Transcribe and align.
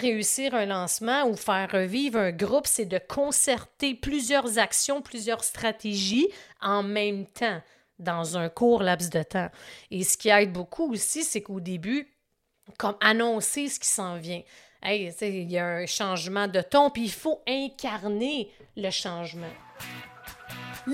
réussir 0.00 0.54
un 0.54 0.66
lancement 0.66 1.24
ou 1.24 1.34
faire 1.36 1.70
revivre 1.72 2.18
un 2.18 2.32
groupe, 2.32 2.66
c'est 2.66 2.86
de 2.86 2.98
concerter 2.98 3.94
plusieurs 3.94 4.58
actions, 4.58 5.02
plusieurs 5.02 5.44
stratégies 5.44 6.28
en 6.60 6.82
même 6.82 7.26
temps 7.26 7.60
dans 7.98 8.36
un 8.36 8.48
court 8.48 8.82
laps 8.82 9.10
de 9.10 9.22
temps. 9.22 9.50
Et 9.90 10.04
ce 10.04 10.16
qui 10.16 10.28
aide 10.28 10.52
beaucoup 10.52 10.92
aussi, 10.92 11.24
c'est 11.24 11.42
qu'au 11.42 11.60
début, 11.60 12.08
comme 12.76 12.96
annoncer 13.00 13.68
ce 13.68 13.80
qui 13.80 13.88
s'en 13.88 14.16
vient. 14.16 14.42
Hey, 14.82 15.12
il 15.22 15.50
y 15.50 15.58
a 15.58 15.66
un 15.66 15.86
changement 15.86 16.46
de 16.46 16.60
ton, 16.60 16.90
puis 16.90 17.04
il 17.04 17.10
faut 17.10 17.42
incarner 17.48 18.48
le 18.76 18.90
changement. 18.90 19.50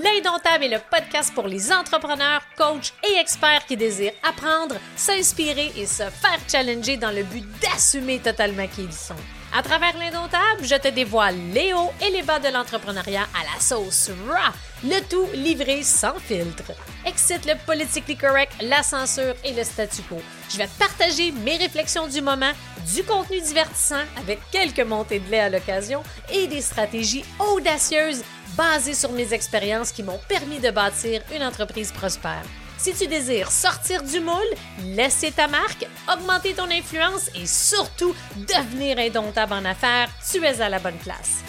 L'Indomptable 0.03 0.65
est 0.65 0.69
le 0.69 0.79
podcast 0.91 1.33
pour 1.33 1.47
les 1.47 1.71
entrepreneurs, 1.71 2.41
coachs 2.57 2.93
et 3.07 3.17
experts 3.17 3.65
qui 3.65 3.77
désirent 3.77 4.11
apprendre, 4.27 4.75
s'inspirer 4.97 5.71
et 5.77 5.85
se 5.85 6.03
faire 6.03 6.39
challenger 6.49 6.97
dans 6.97 7.11
le 7.11 7.23
but 7.23 7.45
d'assumer 7.61 8.19
totalement 8.19 8.67
qui 8.67 8.83
ils 8.83 8.91
sont. 8.91 9.15
À 9.57 9.63
travers 9.63 9.97
l'Indomptable, 9.97 10.63
je 10.63 10.75
te 10.75 10.89
dévoile 10.89 11.37
les 11.53 11.71
hauts 11.71 11.93
et 12.05 12.11
les 12.11 12.23
bas 12.23 12.39
de 12.39 12.49
l'entrepreneuriat 12.49 13.25
à 13.33 13.55
la 13.55 13.61
sauce 13.61 14.11
raw, 14.27 14.51
le 14.83 14.99
tout 15.07 15.29
livré 15.33 15.81
sans 15.81 16.19
filtre. 16.19 16.73
Excite 17.05 17.45
le 17.45 17.53
politically 17.65 18.17
correct, 18.17 18.51
la 18.59 18.83
censure 18.83 19.35
et 19.45 19.53
le 19.53 19.63
statu 19.63 20.01
quo. 20.01 20.17
Je 20.49 20.57
vais 20.57 20.67
partager 20.77 21.31
mes 21.31 21.55
réflexions 21.55 22.07
du 22.07 22.21
moment, 22.21 22.51
du 22.93 23.01
contenu 23.05 23.39
divertissant 23.39 24.03
avec 24.17 24.39
quelques 24.51 24.85
montées 24.85 25.19
de 25.19 25.31
lait 25.31 25.39
à 25.39 25.49
l'occasion 25.49 26.03
et 26.33 26.47
des 26.47 26.61
stratégies 26.61 27.23
audacieuses 27.39 28.23
basées 28.55 28.93
sur 28.93 29.11
mes 29.11 29.33
expériences 29.33 29.91
qui 29.91 30.03
m'ont 30.03 30.19
permis 30.29 30.59
de 30.59 30.71
bâtir 30.71 31.21
une 31.33 31.43
entreprise 31.43 31.91
prospère. 31.91 32.43
Si 32.77 32.93
tu 32.93 33.07
désires 33.07 33.51
sortir 33.51 34.03
du 34.03 34.19
moule, 34.19 34.35
laisser 34.83 35.31
ta 35.31 35.47
marque, 35.47 35.87
augmenter 36.11 36.53
ton 36.53 36.69
influence 36.69 37.29
et 37.35 37.45
surtout 37.45 38.13
devenir 38.35 38.99
indomptable 38.99 39.53
en 39.53 39.65
affaires, 39.65 40.09
tu 40.29 40.43
es 40.43 40.61
à 40.61 40.69
la 40.69 40.79
bonne 40.79 40.97
place. 40.97 41.41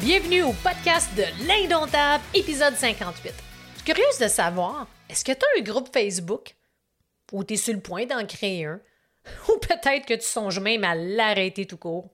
Bienvenue 0.00 0.42
au 0.42 0.52
podcast 0.52 1.08
de 1.16 1.22
l'Indomptable, 1.46 2.24
épisode 2.34 2.74
58. 2.74 3.32
Je 3.32 3.76
suis 3.76 3.84
curieuse 3.84 4.18
de 4.18 4.26
savoir, 4.26 4.88
est-ce 5.08 5.24
que 5.24 5.30
tu 5.30 5.38
as 5.38 5.60
un 5.60 5.62
groupe 5.62 5.92
Facebook? 5.92 6.56
Ou 7.30 7.44
tu 7.44 7.54
es 7.54 7.56
sur 7.56 7.72
le 7.72 7.80
point 7.80 8.04
d'en 8.04 8.26
créer 8.26 8.66
un? 8.66 8.80
Ou 9.48 9.58
peut-être 9.58 10.06
que 10.06 10.14
tu 10.14 10.26
songes 10.26 10.60
même 10.60 10.84
à 10.84 10.94
l'arrêter 10.94 11.66
tout 11.66 11.76
court. 11.76 12.10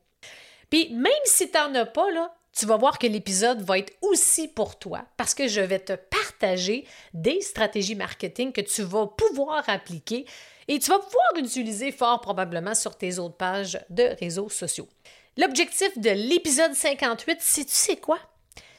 Puis 0.71 0.93
même 0.93 1.13
si 1.25 1.51
tu 1.51 1.57
n'en 1.57 1.75
as 1.75 1.87
pas, 1.87 2.11
là, 2.11 2.35
tu 2.53 2.67
vas 2.67 2.77
voir 2.77 2.99
que 2.99 3.07
l'épisode 3.07 3.63
va 3.63 3.79
être 3.79 3.93
aussi 4.03 4.49
pour 4.49 4.79
toi 4.79 5.05
parce 5.17 5.35
que 5.35 5.47
je 5.47 5.61
vais 5.61 5.79
te 5.79 5.93
partager 5.93 6.87
des 7.15 7.41
stratégies 7.41 7.95
marketing 7.95 8.53
que 8.53 8.61
tu 8.61 8.83
vas 8.83 9.07
pouvoir 9.07 9.63
appliquer 9.69 10.27
et 10.67 10.79
tu 10.79 10.91
vas 10.91 10.99
pouvoir 10.99 11.37
utiliser 11.37 11.93
fort 11.93 12.21
probablement 12.21 12.75
sur 12.75 12.97
tes 12.97 13.19
autres 13.19 13.37
pages 13.37 13.79
de 13.91 14.15
réseaux 14.19 14.49
sociaux. 14.49 14.89
L'objectif 15.37 15.97
de 15.99 16.11
l'épisode 16.11 16.75
58, 16.75 17.39
c'est 17.41 17.65
tu 17.65 17.73
sais 17.73 17.97
quoi? 17.97 18.19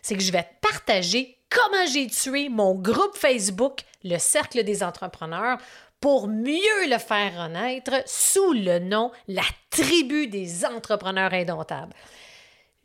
C'est 0.02 0.16
que 0.16 0.24
je 0.24 0.32
vais 0.32 0.44
te 0.44 0.68
partager 0.68 1.38
comment 1.50 1.86
j'ai 1.92 2.08
tué 2.08 2.50
mon 2.50 2.76
groupe 2.76 3.16
Facebook, 3.16 3.82
le 4.04 4.18
Cercle 4.18 4.64
des 4.64 4.84
entrepreneurs, 4.84 5.58
pour 6.00 6.28
mieux 6.28 6.88
le 6.88 6.98
faire 6.98 7.44
renaître 7.44 7.92
sous 8.06 8.54
le 8.54 8.80
nom 8.80 9.12
La 9.28 9.44
tribu 9.70 10.28
des 10.28 10.66
entrepreneurs 10.66 11.34
indomptables. 11.34 11.94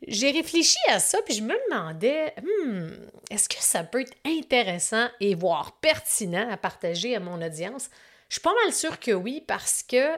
J'ai 0.07 0.31
réfléchi 0.31 0.77
à 0.89 0.99
ça, 0.99 1.19
puis 1.25 1.33
je 1.33 1.41
me 1.41 1.55
demandais, 1.69 2.33
hmm, 2.41 2.89
est-ce 3.31 3.49
que 3.49 3.55
ça 3.59 3.83
peut 3.83 4.01
être 4.01 4.15
intéressant 4.25 5.07
et 5.19 5.33
voire 5.33 5.77
pertinent 5.79 6.49
à 6.51 6.57
partager 6.57 7.15
à 7.15 7.19
mon 7.19 7.41
audience? 7.41 7.89
Je 8.29 8.35
suis 8.35 8.41
pas 8.41 8.53
mal 8.63 8.73
sûre 8.73 8.99
que 8.99 9.11
oui, 9.11 9.43
parce 9.47 9.83
que 9.83 10.17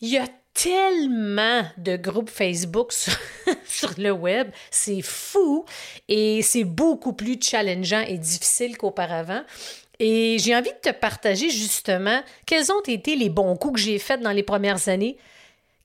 il 0.00 0.08
y 0.08 0.18
a 0.18 0.26
tellement 0.54 1.62
de 1.76 1.96
groupes 1.96 2.30
Facebook 2.30 2.92
sur, 2.92 3.16
sur 3.64 3.94
le 3.98 4.10
web, 4.10 4.50
c'est 4.70 5.02
fou 5.02 5.64
et 6.08 6.42
c'est 6.42 6.64
beaucoup 6.64 7.12
plus 7.12 7.38
challengeant 7.40 8.00
et 8.00 8.18
difficile 8.18 8.76
qu'auparavant. 8.76 9.42
Et 10.04 10.36
j'ai 10.40 10.56
envie 10.56 10.72
de 10.72 10.90
te 10.90 10.90
partager 10.90 11.48
justement 11.48 12.24
quels 12.44 12.72
ont 12.72 12.82
été 12.88 13.14
les 13.14 13.28
bons 13.28 13.54
coups 13.54 13.74
que 13.74 13.80
j'ai 13.80 14.00
faits 14.00 14.20
dans 14.20 14.32
les 14.32 14.42
premières 14.42 14.88
années, 14.88 15.16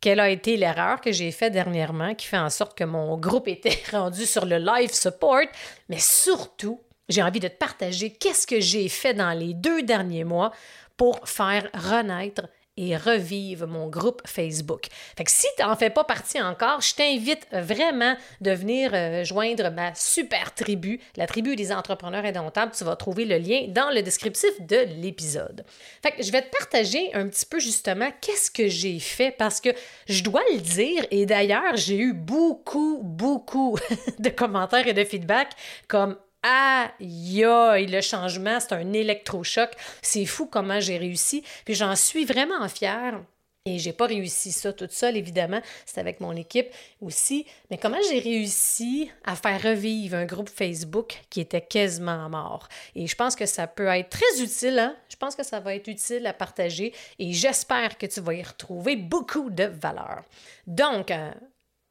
quelle 0.01 0.19
a 0.19 0.31
été 0.31 0.57
l'erreur 0.57 1.01
que 1.01 1.11
j'ai 1.11 1.29
faite 1.29 1.53
dernièrement 1.53 2.16
qui 2.16 2.25
fait 2.25 2.39
en 2.39 2.50
sorte 2.50 2.75
que 2.75 2.83
mon 2.83 3.16
groupe 3.19 3.47
était 3.47 3.77
rendu 3.91 4.25
sur 4.25 4.47
le 4.47 4.57
live 4.57 4.91
support, 4.91 5.45
mais 5.88 6.00
surtout, 6.00 6.81
j'ai 7.09 7.22
envie 7.22 7.39
de 7.39 7.47
te 7.47 7.57
partager 7.57 8.09
qu'est-ce 8.09 8.47
que 8.47 8.59
j'ai 8.59 8.89
fait 8.89 9.13
dans 9.13 9.38
les 9.38 9.53
deux 9.53 9.83
derniers 9.83 10.23
mois 10.23 10.51
pour 10.97 11.29
faire 11.29 11.69
renaître 11.75 12.41
et 12.77 12.95
revive 12.95 13.65
mon 13.65 13.88
groupe 13.88 14.21
Facebook. 14.25 14.85
Fait 15.17 15.23
que 15.23 15.31
si 15.31 15.47
tu 15.57 15.63
n'en 15.63 15.75
fais 15.75 15.89
pas 15.89 16.03
partie 16.03 16.41
encore, 16.41 16.81
je 16.81 16.95
t'invite 16.95 17.47
vraiment 17.51 18.15
de 18.41 18.51
venir 18.51 18.91
euh, 18.93 19.23
joindre 19.23 19.71
ma 19.71 19.93
super 19.95 20.53
tribu, 20.53 20.99
la 21.15 21.27
tribu 21.27 21.55
des 21.55 21.71
entrepreneurs 21.71 22.23
indomptables. 22.23 22.71
Tu 22.77 22.83
vas 22.83 22.95
trouver 22.95 23.25
le 23.25 23.38
lien 23.38 23.65
dans 23.69 23.89
le 23.93 24.01
descriptif 24.01 24.49
de 24.61 24.85
l'épisode. 25.01 25.65
Fait 26.01 26.13
je 26.21 26.31
vais 26.31 26.41
te 26.41 26.49
partager 26.55 27.13
un 27.13 27.27
petit 27.27 27.45
peu 27.45 27.59
justement 27.59 28.09
qu'est-ce 28.21 28.51
que 28.51 28.67
j'ai 28.67 28.99
fait 28.99 29.31
parce 29.31 29.59
que 29.59 29.69
je 30.07 30.23
dois 30.23 30.44
le 30.53 30.59
dire 30.59 31.05
et 31.11 31.25
d'ailleurs, 31.25 31.75
j'ai 31.75 31.97
eu 31.97 32.13
beaucoup, 32.13 33.01
beaucoup 33.03 33.77
de 34.19 34.29
commentaires 34.29 34.88
et 34.88 34.94
de 34.94 35.03
feedback 35.03 35.51
comme 35.88 36.17
Aïe, 36.44 37.44
aïe, 37.44 37.88
le 37.88 38.02
changement, 38.02 38.59
c'est 38.59 38.74
un 38.74 38.94
électrochoc. 38.94 39.72
C'est 40.02 40.25
fou 40.25 40.46
comment 40.46 40.80
j'ai 40.80 40.98
réussi. 40.98 41.44
Puis 41.66 41.74
j'en 41.74 41.96
suis 41.96 42.25
vraiment 42.25 42.68
fière. 42.70 43.22
Et 43.68 43.80
j'ai 43.80 43.92
pas 43.92 44.06
réussi 44.06 44.53
ça 44.53 44.72
toute 44.72 44.94
seule, 44.94 45.18
évidemment. 45.18 45.62
C'est 45.86 46.00
avec 46.00 46.22
mon 46.22 46.31
équipe 46.34 46.74
aussi. 47.02 47.46
Mais 47.70 47.78
comment 47.78 47.98
j'ai 48.09 48.20
réussi 48.20 49.12
à 49.25 49.36
faire 49.36 49.62
revivre 49.62 50.16
un 50.16 50.25
groupe 50.25 50.48
Facebook 50.48 51.20
qui 51.30 51.42
était 51.42 51.62
quasiment 51.62 52.30
mort? 52.30 52.69
Et 52.96 53.08
je 53.08 53.16
pense 53.16 53.36
que 53.36 53.46
ça 53.46 53.68
peut 53.68 53.88
être 53.88 54.09
très 54.09 54.42
utile. 54.42 54.80
Hein? 54.80 54.96
Je 55.09 55.18
pense 55.18 55.36
que 55.36 55.44
ça 55.44 55.59
va 55.59 55.75
être 55.75 55.90
utile 55.90 56.25
à 56.28 56.34
partager. 56.34 56.94
Et 57.19 57.34
j'espère 57.34 57.98
que 57.98 58.06
tu 58.06 58.22
vas 58.22 58.36
y 58.36 58.44
retrouver 58.44 58.96
beaucoup 58.96 59.50
de 59.50 59.66
valeur. 59.66 60.24
Donc, 60.66 61.12
euh, 61.12 61.31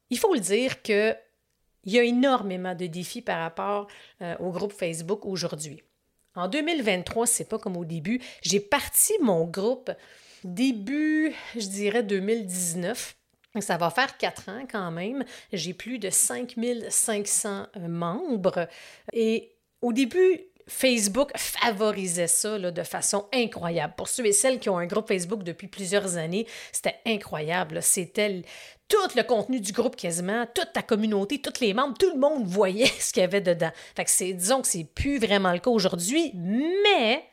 il 0.09 0.17
faut 0.17 0.33
le 0.33 0.39
dire 0.39 0.81
que 0.81 1.15
il 1.87 1.93
y 1.93 1.99
a 1.99 2.03
énormément 2.03 2.75
de 2.75 2.85
défis 2.85 3.21
par 3.21 3.39
rapport 3.39 3.87
euh, 4.21 4.35
au 4.39 4.51
groupe 4.51 4.73
Facebook 4.73 5.25
aujourd'hui. 5.25 5.81
En 6.35 6.47
2023, 6.47 7.25
c'est 7.25 7.49
pas 7.49 7.57
comme 7.57 7.77
au 7.77 7.85
début. 7.85 8.21
J'ai 8.41 8.59
parti 8.59 9.13
mon 9.21 9.45
groupe 9.45 9.89
début, 10.43 11.33
je 11.55 11.65
dirais 11.67 12.03
2019. 12.03 13.15
Ça 13.61 13.77
va 13.77 13.89
faire 13.89 14.17
quatre 14.17 14.49
ans 14.49 14.67
quand 14.69 14.91
même. 14.91 15.23
J'ai 15.51 15.73
plus 15.73 15.97
de 15.97 16.09
5500 16.09 17.67
euh, 17.77 17.87
membres. 17.87 18.67
Et 19.13 19.55
au 19.81 19.93
début, 19.93 20.41
Facebook 20.67 21.31
favorisait 21.37 22.27
ça 22.27 22.57
de 22.57 22.83
façon 22.83 23.25
incroyable. 23.33 23.93
Pour 23.97 24.07
ceux 24.07 24.25
et 24.25 24.33
celles 24.33 24.59
qui 24.59 24.69
ont 24.69 24.77
un 24.77 24.85
groupe 24.85 25.07
Facebook 25.07 25.43
depuis 25.43 25.67
plusieurs 25.67 26.17
années, 26.17 26.45
c'était 26.71 26.99
incroyable. 27.05 27.81
C'était 27.81 28.41
tout 28.87 28.97
le 29.15 29.23
contenu 29.23 29.59
du 29.59 29.71
groupe 29.71 29.95
quasiment, 29.95 30.45
toute 30.53 30.73
ta 30.73 30.81
communauté, 30.81 31.41
tous 31.41 31.59
les 31.61 31.73
membres, 31.73 31.97
tout 31.97 32.11
le 32.13 32.19
monde 32.19 32.45
voyait 32.45 32.85
ce 32.99 33.11
qu'il 33.11 33.21
y 33.21 33.25
avait 33.25 33.41
dedans. 33.41 33.71
Fait 33.95 34.05
que 34.05 34.33
disons 34.33 34.61
que 34.61 34.67
c'est 34.67 34.85
plus 34.85 35.19
vraiment 35.19 35.51
le 35.51 35.59
cas 35.59 35.71
aujourd'hui, 35.71 36.33
mais 36.35 37.23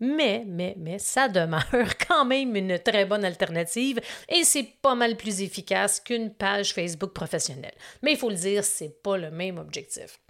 mais, 0.00 0.44
mais, 0.46 0.74
mais, 0.78 0.98
ça 0.98 1.28
demeure 1.28 1.64
quand 2.08 2.24
même 2.24 2.54
une 2.56 2.78
très 2.78 3.04
bonne 3.04 3.24
alternative 3.24 4.00
et 4.28 4.44
c'est 4.44 4.66
pas 4.80 4.94
mal 4.94 5.16
plus 5.16 5.42
efficace 5.42 6.00
qu'une 6.00 6.32
page 6.32 6.72
Facebook 6.72 7.12
professionnelle. 7.12 7.74
Mais 8.02 8.12
il 8.12 8.18
faut 8.18 8.30
le 8.30 8.36
dire, 8.36 8.64
c'est 8.64 9.02
pas 9.02 9.16
le 9.16 9.30
même 9.30 9.58
objectif. 9.58 10.20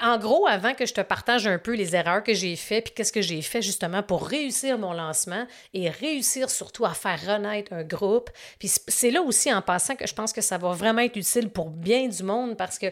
En 0.00 0.18
gros, 0.18 0.46
avant 0.46 0.74
que 0.74 0.86
je 0.86 0.94
te 0.94 1.00
partage 1.00 1.46
un 1.46 1.58
peu 1.58 1.74
les 1.74 1.94
erreurs 1.94 2.22
que 2.22 2.32
j'ai 2.32 2.56
faites 2.56 2.84
puis 2.84 2.94
qu'est-ce 2.94 3.12
que 3.12 3.20
j'ai 3.20 3.42
fait 3.42 3.60
justement 3.60 4.02
pour 4.02 4.26
réussir 4.26 4.78
mon 4.78 4.92
lancement 4.92 5.46
et 5.74 5.90
réussir 5.90 6.48
surtout 6.48 6.84
à 6.84 6.94
faire 6.94 7.20
renaître 7.26 7.72
un 7.72 7.84
groupe, 7.84 8.30
puis 8.58 8.70
c'est 8.88 9.10
là 9.10 9.22
aussi 9.22 9.52
en 9.52 9.62
passant 9.62 9.96
que 9.96 10.06
je 10.06 10.14
pense 10.14 10.32
que 10.32 10.40
ça 10.40 10.58
va 10.58 10.72
vraiment 10.72 11.02
être 11.02 11.16
utile 11.16 11.50
pour 11.50 11.70
bien 11.70 12.08
du 12.08 12.22
monde 12.22 12.56
parce 12.56 12.78
que 12.78 12.86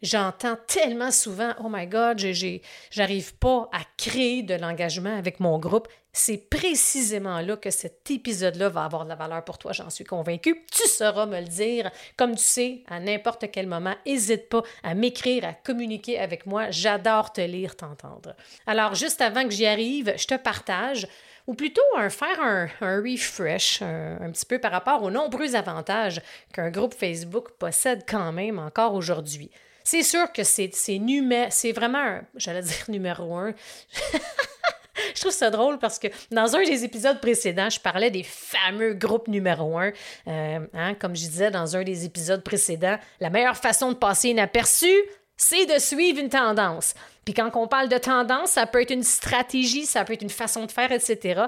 J'entends 0.00 0.56
tellement 0.68 1.10
souvent, 1.10 1.54
oh 1.58 1.68
my 1.68 1.86
God, 1.86 2.18
j'arrive 2.90 3.34
pas 3.34 3.68
à 3.72 3.80
créer 3.96 4.44
de 4.44 4.54
l'engagement 4.54 5.16
avec 5.16 5.40
mon 5.40 5.58
groupe. 5.58 5.88
C'est 6.12 6.48
précisément 6.48 7.40
là 7.40 7.56
que 7.56 7.70
cet 7.70 8.08
épisode-là 8.08 8.68
va 8.68 8.84
avoir 8.84 9.04
de 9.04 9.08
la 9.08 9.16
valeur 9.16 9.44
pour 9.44 9.58
toi, 9.58 9.72
j'en 9.72 9.90
suis 9.90 10.04
convaincue. 10.04 10.64
Tu 10.70 10.86
sauras 10.86 11.26
me 11.26 11.40
le 11.40 11.46
dire. 11.46 11.90
Comme 12.16 12.36
tu 12.36 12.42
sais, 12.42 12.82
à 12.88 13.00
n'importe 13.00 13.50
quel 13.50 13.66
moment, 13.66 13.94
n'hésite 14.06 14.48
pas 14.48 14.62
à 14.84 14.94
m'écrire, 14.94 15.44
à 15.44 15.52
communiquer 15.52 16.18
avec 16.18 16.46
moi. 16.46 16.70
J'adore 16.70 17.32
te 17.32 17.40
lire, 17.40 17.74
t'entendre. 17.74 18.36
Alors, 18.66 18.94
juste 18.94 19.20
avant 19.20 19.44
que 19.44 19.50
j'y 19.50 19.66
arrive, 19.66 20.14
je 20.16 20.26
te 20.26 20.36
partage 20.36 21.08
ou 21.48 21.54
plutôt 21.54 21.82
un, 21.96 22.08
faire 22.08 22.40
un, 22.40 22.68
refresh 22.80 23.82
un, 23.82 24.18
un, 24.20 24.30
petit 24.30 24.46
peu 24.46 24.60
par 24.60 24.70
rapport 24.70 25.02
aux 25.02 25.10
nombreux 25.10 25.56
avantages 25.56 26.20
qu'un 26.52 26.70
groupe 26.70 26.94
Facebook 26.94 27.50
possède 27.58 28.04
quand 28.08 28.32
même 28.32 28.58
encore 28.58 28.94
aujourd'hui. 28.94 29.50
C'est 29.90 30.02
sûr 30.02 30.30
que 30.30 30.44
c'est, 30.44 30.68
c'est, 30.74 31.72
vraiment, 31.72 32.20
j'allais 32.34 32.60
dire 32.60 32.84
numéro 32.88 33.34
un. 33.34 33.54
je 35.14 35.18
trouve 35.18 35.32
ça 35.32 35.48
drôle 35.48 35.78
parce 35.78 35.98
que 35.98 36.08
dans 36.30 36.54
un 36.56 36.62
des 36.62 36.84
épisodes 36.84 37.18
précédents, 37.22 37.70
je 37.70 37.80
parlais 37.80 38.10
des 38.10 38.22
fameux 38.22 38.92
groupes 38.92 39.28
numéro 39.28 39.78
un. 39.78 39.90
Euh, 40.26 40.58
hein, 40.74 40.92
comme 40.92 41.16
je 41.16 41.22
disais 41.22 41.50
dans 41.50 41.74
un 41.74 41.84
des 41.84 42.04
épisodes 42.04 42.44
précédents, 42.44 42.98
la 43.18 43.30
meilleure 43.30 43.56
façon 43.56 43.92
de 43.92 43.96
passer 43.96 44.28
inaperçu, 44.28 44.92
c'est 45.38 45.64
de 45.64 45.78
suivre 45.78 46.20
une 46.20 46.28
tendance. 46.28 46.92
Puis 47.24 47.32
quand 47.32 47.50
on 47.54 47.66
parle 47.66 47.88
de 47.88 47.96
tendance, 47.96 48.50
ça 48.50 48.66
peut 48.66 48.82
être 48.82 48.92
une 48.92 49.02
stratégie, 49.02 49.86
ça 49.86 50.04
peut 50.04 50.12
être 50.12 50.20
une 50.20 50.28
façon 50.28 50.66
de 50.66 50.70
faire, 50.70 50.92
etc. 50.92 51.44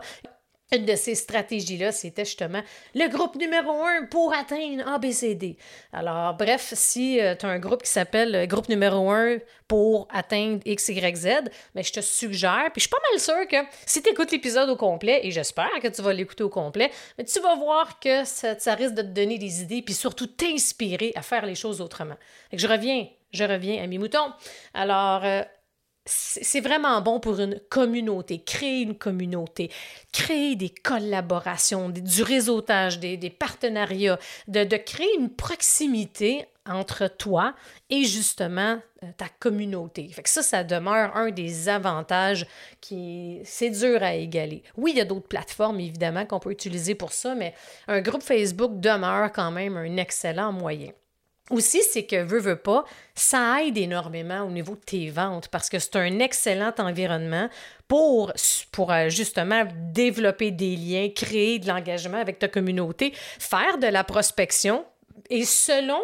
Une 0.72 0.84
de 0.84 0.94
ces 0.94 1.17
stratégies-là, 1.17 1.90
c'était 1.90 2.25
justement 2.25 2.62
le 2.94 3.08
groupe 3.08 3.34
numéro 3.34 3.72
un 3.82 4.05
pour 4.06 4.32
atteindre 4.32 4.87
ABCD. 4.87 5.56
Alors, 5.93 6.34
bref, 6.34 6.75
si 6.76 7.20
euh, 7.20 7.34
tu 7.34 7.44
as 7.44 7.49
un 7.49 7.58
groupe 7.58 7.82
qui 7.82 7.90
s'appelle 7.90 8.32
euh, 8.37 8.46
groupe 8.46 8.69
numéro 8.69 9.11
un 9.11 9.38
pour 9.67 10.06
atteindre 10.12 10.61
XYZ, 10.64 11.50
mais 11.75 11.82
je 11.82 11.93
te 11.93 12.00
suggère, 12.00 12.70
puis 12.72 12.81
je 12.81 12.81
suis 12.82 12.88
pas 12.88 12.99
mal 13.11 13.19
sûre 13.19 13.49
que 13.49 13.69
si 13.84 14.00
tu 14.00 14.11
écoutes 14.11 14.31
l'épisode 14.31 14.69
au 14.70 14.76
complet, 14.76 15.20
et 15.25 15.32
j'espère 15.32 15.70
que 15.82 15.88
tu 15.88 16.02
vas 16.02 16.12
l'écouter 16.12 16.44
au 16.44 16.49
complet, 16.49 16.93
mais 17.19 17.25
tu 17.25 17.40
vas 17.40 17.56
voir 17.56 17.99
que 17.99 18.25
ça, 18.25 18.75
risque 18.76 18.94
de 18.94 19.02
te 19.02 19.08
donner 19.08 19.38
des 19.38 19.62
idées, 19.62 19.82
puis 19.82 19.94
surtout 19.94 20.28
t'inspirer 20.28 21.11
à 21.16 21.23
faire 21.23 21.46
les 21.46 21.56
choses 21.56 21.81
autrement. 21.81 22.16
je 22.52 22.69
reviens, 22.69 23.08
je 23.32 23.43
reviens 23.43 23.82
à 23.82 23.88
mes 23.88 23.99
moutons. 23.99 24.32
Alors, 24.73 25.25
euh, 25.25 25.43
c'est 26.10 26.60
vraiment 26.60 27.00
bon 27.00 27.20
pour 27.20 27.38
une 27.40 27.60
communauté, 27.68 28.42
créer 28.42 28.82
une 28.82 28.96
communauté, 28.96 29.70
créer 30.12 30.56
des 30.56 30.70
collaborations, 30.70 31.88
du 31.88 32.22
réseautage, 32.22 32.98
des, 32.98 33.30
partenariats, 33.30 34.18
de, 34.48 34.76
créer 34.76 35.14
une 35.18 35.30
proximité 35.30 36.46
entre 36.66 37.08
toi 37.08 37.54
et 37.88 38.04
justement 38.04 38.78
euh, 39.02 39.06
ta 39.16 39.26
communauté. 39.40 40.08
Fait 40.08 40.22
que 40.22 40.28
ça, 40.28 40.42
ça 40.42 40.62
demeure 40.62 41.16
un 41.16 41.30
des 41.30 41.68
avantages 41.68 42.46
qui 42.80 43.40
c'est 43.44 43.70
dur 43.70 44.02
à 44.02 44.14
égaler. 44.14 44.62
Oui, 44.76 44.92
il 44.94 44.98
y 44.98 45.00
a 45.00 45.06
d'autres 45.06 45.28
plateformes 45.28 45.80
évidemment 45.80 46.26
qu'on 46.26 46.38
peut 46.38 46.52
utiliser 46.52 46.94
pour 46.94 47.12
ça, 47.12 47.34
mais 47.34 47.54
un 47.88 48.00
groupe 48.00 48.22
Facebook 48.22 48.78
demeure 48.78 49.32
quand 49.32 49.50
même 49.50 49.76
un 49.76 49.96
excellent 49.96 50.52
moyen. 50.52 50.90
Aussi, 51.50 51.82
c'est 51.82 52.05
que, 52.05 52.23
veux, 52.23 52.38
veux 52.38 52.56
pas, 52.56 52.85
ça 53.14 53.62
aide 53.62 53.76
énormément 53.76 54.43
au 54.43 54.50
niveau 54.50 54.76
de 54.76 54.81
tes 54.81 55.11
ventes 55.11 55.49
parce 55.49 55.69
que 55.69 55.81
c'est 55.81 55.97
un 55.97 56.20
excellent 56.20 56.73
environnement 56.79 57.49
pour, 57.88 58.32
pour 58.70 58.93
euh, 58.93 59.08
justement 59.08 59.64
développer 59.93 60.52
des 60.52 60.76
liens, 60.76 61.08
créer 61.14 61.58
de 61.58 61.67
l'engagement 61.67 62.19
avec 62.19 62.38
ta 62.38 62.47
communauté, 62.47 63.12
faire 63.38 63.79
de 63.79 63.88
la 63.88 64.05
prospection. 64.05 64.85
Et 65.29 65.44
selon 65.44 66.00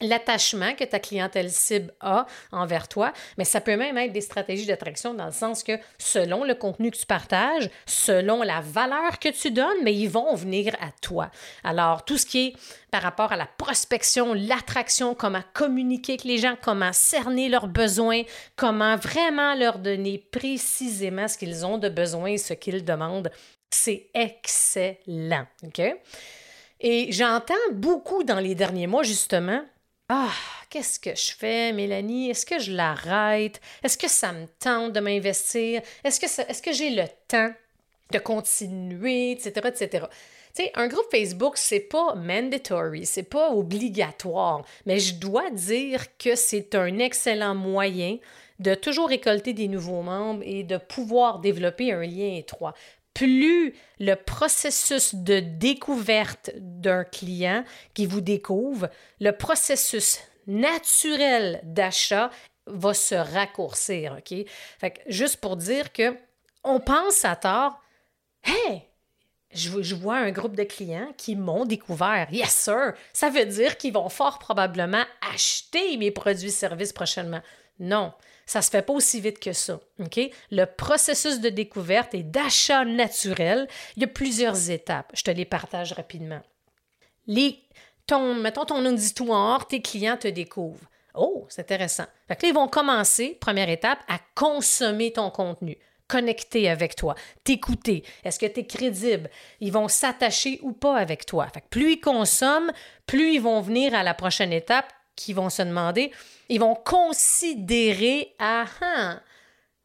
l'attachement 0.00 0.74
que 0.74 0.84
ta 0.84 0.98
clientèle 0.98 1.50
cible 1.50 1.92
a 2.00 2.26
envers 2.52 2.88
toi, 2.88 3.12
mais 3.36 3.44
ça 3.44 3.60
peut 3.60 3.76
même 3.76 3.98
être 3.98 4.12
des 4.12 4.20
stratégies 4.20 4.66
d'attraction 4.66 5.14
dans 5.14 5.26
le 5.26 5.32
sens 5.32 5.62
que 5.62 5.78
selon 5.98 6.44
le 6.44 6.54
contenu 6.54 6.90
que 6.90 6.96
tu 6.96 7.06
partages, 7.06 7.70
selon 7.86 8.42
la 8.42 8.60
valeur 8.60 9.18
que 9.18 9.28
tu 9.28 9.50
donnes, 9.50 9.82
mais 9.82 9.94
ils 9.94 10.08
vont 10.08 10.34
venir 10.34 10.74
à 10.80 10.90
toi. 11.00 11.30
Alors, 11.64 12.04
tout 12.04 12.18
ce 12.18 12.26
qui 12.26 12.46
est 12.48 12.52
par 12.90 13.02
rapport 13.02 13.32
à 13.32 13.36
la 13.36 13.46
prospection, 13.46 14.32
l'attraction, 14.34 15.14
comment 15.14 15.42
communiquer 15.52 16.12
avec 16.12 16.24
les 16.24 16.38
gens, 16.38 16.56
comment 16.62 16.92
cerner 16.92 17.48
leurs 17.48 17.68
besoins, 17.68 18.22
comment 18.56 18.96
vraiment 18.96 19.54
leur 19.54 19.78
donner 19.78 20.18
précisément 20.30 21.28
ce 21.28 21.36
qu'ils 21.36 21.66
ont 21.66 21.78
de 21.78 21.88
besoin 21.88 22.26
et 22.30 22.38
ce 22.38 22.54
qu'ils 22.54 22.84
demandent, 22.84 23.30
c'est 23.70 24.08
excellent. 24.14 25.46
Et 26.80 27.12
j'entends 27.12 27.54
beaucoup 27.72 28.24
dans 28.24 28.38
les 28.38 28.54
derniers 28.54 28.86
mois, 28.86 29.02
justement, 29.02 29.62
ah, 30.08 30.32
qu'est-ce 30.70 30.98
que 30.98 31.14
je 31.14 31.32
fais, 31.32 31.72
Mélanie? 31.72 32.30
Est-ce 32.30 32.46
que 32.46 32.58
je 32.58 32.72
l'arrête? 32.72 33.60
Est-ce 33.82 33.98
que 33.98 34.08
ça 34.08 34.32
me 34.32 34.46
tente 34.58 34.92
de 34.92 35.00
m'investir? 35.00 35.82
Est-ce 36.02 36.18
que, 36.18 36.50
est 36.50 36.64
que 36.64 36.72
j'ai 36.72 36.90
le 36.90 37.04
temps 37.26 37.52
de 38.12 38.18
continuer, 38.18 39.32
etc., 39.32 39.68
etc.? 39.68 40.06
Tu 40.54 40.64
sais, 40.64 40.72
un 40.74 40.88
groupe 40.88 41.10
Facebook, 41.10 41.58
c'est 41.58 41.80
pas 41.80 42.14
mandatory, 42.14 43.04
c'est 43.04 43.22
pas 43.22 43.50
obligatoire, 43.52 44.64
mais 44.86 44.98
je 44.98 45.14
dois 45.14 45.50
dire 45.50 46.16
que 46.16 46.34
c'est 46.34 46.74
un 46.74 46.98
excellent 46.98 47.54
moyen 47.54 48.16
de 48.58 48.74
toujours 48.74 49.08
récolter 49.08 49.52
des 49.52 49.68
nouveaux 49.68 50.02
membres 50.02 50.42
et 50.44 50.64
de 50.64 50.78
pouvoir 50.78 51.38
développer 51.40 51.92
un 51.92 52.02
lien 52.02 52.34
étroit 52.34 52.74
plus 53.18 53.74
le 53.98 54.14
processus 54.14 55.14
de 55.16 55.40
découverte 55.40 56.52
d'un 56.56 57.02
client 57.02 57.64
qui 57.92 58.06
vous 58.06 58.20
découvre, 58.20 58.88
le 59.20 59.32
processus 59.32 60.20
naturel 60.46 61.60
d'achat 61.64 62.30
va 62.66 62.94
se 62.94 63.16
raccourcir, 63.16 64.20
juste 65.08 65.38
pour 65.38 65.56
dire 65.56 65.92
que 65.92 66.16
on 66.62 66.78
pense 66.78 67.24
à 67.24 67.34
tort, 67.34 67.80
hey, 68.44 68.82
je, 69.52 69.82
je, 69.82 69.94
vois 69.96 70.18
un 70.18 70.30
groupe 70.30 70.54
de 70.54 70.64
clients 70.64 71.12
qui 71.16 71.34
m'ont 71.34 71.64
découvert. 71.64 72.28
Yes, 72.30 72.54
sir! 72.54 72.92
Ça 73.12 73.30
veut 73.30 73.46
dire 73.46 73.78
qu'ils 73.78 73.94
vont 73.94 74.10
fort 74.10 74.38
probablement 74.38 75.04
acheter 75.32 75.96
mes 75.96 76.10
produits 76.12 76.48
et 76.48 76.50
services 76.50 76.92
prochainement. 76.92 77.40
Non, 77.78 78.12
ça 78.46 78.62
se 78.62 78.70
fait 78.70 78.82
pas 78.82 78.92
aussi 78.92 79.20
vite 79.20 79.38
que 79.38 79.52
ça. 79.52 79.78
Le 80.50 80.64
processus 80.64 81.40
de 81.40 81.48
découverte 81.48 82.14
et 82.14 82.22
d'achat 82.22 82.84
naturel, 82.84 83.68
il 83.96 84.02
y 84.02 84.04
a 84.04 84.08
plusieurs 84.08 84.70
étapes. 84.70 85.10
Je 85.14 85.22
te 85.22 85.30
les 85.30 85.44
partage 85.44 85.92
rapidement. 85.92 86.40
Les, 87.26 87.62
ton, 88.06 88.34
mettons 88.34 88.64
ton 88.64 88.84
auditoire, 88.84 89.68
tes 89.68 89.82
clients 89.82 90.16
te 90.16 90.28
découvrent. 90.28 90.88
Oh, 91.14 91.46
c'est 91.48 91.62
intéressant. 91.62 92.06
Fait 92.26 92.36
que 92.36 92.42
là, 92.42 92.48
ils 92.48 92.54
vont 92.54 92.68
commencer, 92.68 93.36
première 93.40 93.68
étape, 93.68 93.98
à 94.08 94.18
consommer 94.34 95.12
ton 95.12 95.30
contenu 95.30 95.76
connecter 96.08 96.68
avec 96.68 96.96
toi, 96.96 97.14
t'écouter. 97.44 98.02
Est-ce 98.24 98.38
que 98.38 98.46
tu 98.46 98.60
es 98.60 98.66
crédible? 98.66 99.30
Ils 99.60 99.72
vont 99.72 99.88
s'attacher 99.88 100.58
ou 100.62 100.72
pas 100.72 100.96
avec 100.96 101.26
toi. 101.26 101.46
Fait 101.52 101.60
que 101.60 101.68
plus 101.68 101.92
ils 101.92 102.00
consomment, 102.00 102.72
plus 103.06 103.34
ils 103.34 103.42
vont 103.42 103.60
venir 103.60 103.94
à 103.94 104.02
la 104.02 104.14
prochaine 104.14 104.52
étape 104.52 104.90
qui 105.18 105.32
vont 105.32 105.50
se 105.50 105.62
demander 105.62 106.12
ils 106.48 106.60
vont 106.60 106.74
considérer 106.74 108.34
Ah, 108.38 108.66
ah 108.80 109.20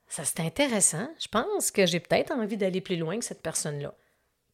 ça 0.08 0.24
c'est 0.24 0.42
intéressant. 0.42 1.10
Je 1.20 1.28
pense 1.28 1.72
que 1.72 1.86
j'ai 1.86 2.00
peut-être 2.00 2.32
envie 2.32 2.58
d'aller 2.58 2.82
plus 2.82 2.98
loin 2.98 3.18
que 3.18 3.26
cette 3.26 3.42
personne-là. 3.42 3.94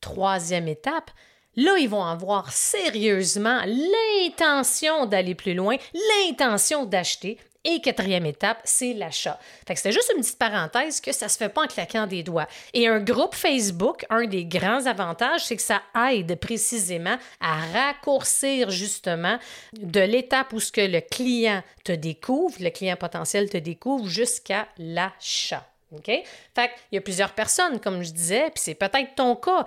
Troisième 0.01 0.67
étape, 0.67 1.11
Là, 1.55 1.77
ils 1.77 1.89
vont 1.89 2.03
avoir 2.05 2.51
sérieusement 2.51 3.59
l'intention 3.65 5.07
d'aller 5.07 5.35
plus 5.35 5.55
loin, 5.55 5.75
l'intention 5.93 6.85
d'acheter, 6.85 7.37
et 7.65 7.81
quatrième 7.81 8.25
étape, 8.25 8.61
c'est 8.63 8.93
l'achat. 8.93 9.37
Fait 9.67 9.73
que 9.73 9.79
c'était 9.79 9.91
juste 9.91 10.11
une 10.15 10.21
petite 10.21 10.39
parenthèse 10.39 11.01
que 11.01 11.11
ça 11.11 11.27
se 11.27 11.37
fait 11.37 11.49
pas 11.49 11.63
en 11.63 11.67
claquant 11.67 12.07
des 12.07 12.23
doigts. 12.23 12.47
Et 12.73 12.87
un 12.87 12.99
groupe 12.99 13.35
Facebook, 13.35 14.05
un 14.09 14.25
des 14.25 14.45
grands 14.45 14.85
avantages, 14.85 15.45
c'est 15.45 15.57
que 15.57 15.61
ça 15.61 15.81
aide 16.09 16.39
précisément 16.39 17.17
à 17.41 17.59
raccourcir 17.73 18.69
justement 18.69 19.37
de 19.73 19.99
l'étape 19.99 20.53
où 20.53 20.59
ce 20.59 20.71
que 20.71 20.81
le 20.81 21.01
client 21.01 21.61
te 21.83 21.91
découvre, 21.91 22.55
le 22.61 22.69
client 22.69 22.95
potentiel 22.95 23.49
te 23.49 23.57
découvre 23.57 24.07
jusqu'à 24.07 24.67
l'achat. 24.77 25.67
OK? 25.91 26.05
Fait 26.05 26.23
qu'il 26.55 26.93
y 26.93 26.97
a 26.97 27.01
plusieurs 27.01 27.33
personnes, 27.33 27.79
comme 27.79 28.03
je 28.03 28.11
disais, 28.11 28.51
puis 28.51 28.61
c'est 28.63 28.75
peut-être 28.75 29.15
ton 29.15 29.35
cas. 29.35 29.65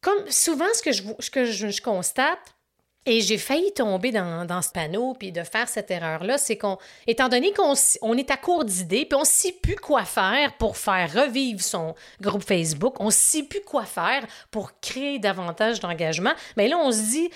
Comme 0.00 0.28
souvent, 0.30 0.66
ce 0.74 0.82
que 0.82 0.92
je, 0.92 1.02
ce 1.20 1.30
que 1.30 1.44
je 1.44 1.80
constate, 1.80 2.54
et 3.04 3.20
j'ai 3.20 3.38
failli 3.38 3.72
tomber 3.72 4.12
dans, 4.12 4.62
ce 4.62 4.70
panneau 4.70 5.14
puis 5.14 5.32
de 5.32 5.42
faire 5.42 5.68
cette 5.68 5.90
erreur-là, 5.90 6.38
c'est 6.38 6.56
qu'on, 6.56 6.78
étant 7.06 7.28
donné 7.28 7.52
qu'on 7.52 7.74
on 8.02 8.16
est 8.16 8.30
à 8.30 8.36
court 8.36 8.64
d'idées, 8.64 9.06
puis 9.06 9.16
on 9.16 9.20
ne 9.20 9.26
sait 9.26 9.52
plus 9.52 9.76
quoi 9.76 10.04
faire 10.04 10.56
pour 10.56 10.76
faire 10.76 11.12
revivre 11.12 11.60
son 11.60 11.94
groupe 12.20 12.44
Facebook, 12.44 13.00
on 13.00 13.06
ne 13.06 13.10
sait 13.10 13.42
plus 13.42 13.62
quoi 13.62 13.84
faire 13.84 14.24
pour 14.50 14.78
créer 14.80 15.18
davantage 15.18 15.80
d'engagement, 15.80 16.32
mais 16.56 16.68
là, 16.68 16.78
on 16.78 16.92
se 16.92 17.10
dit, 17.10 17.30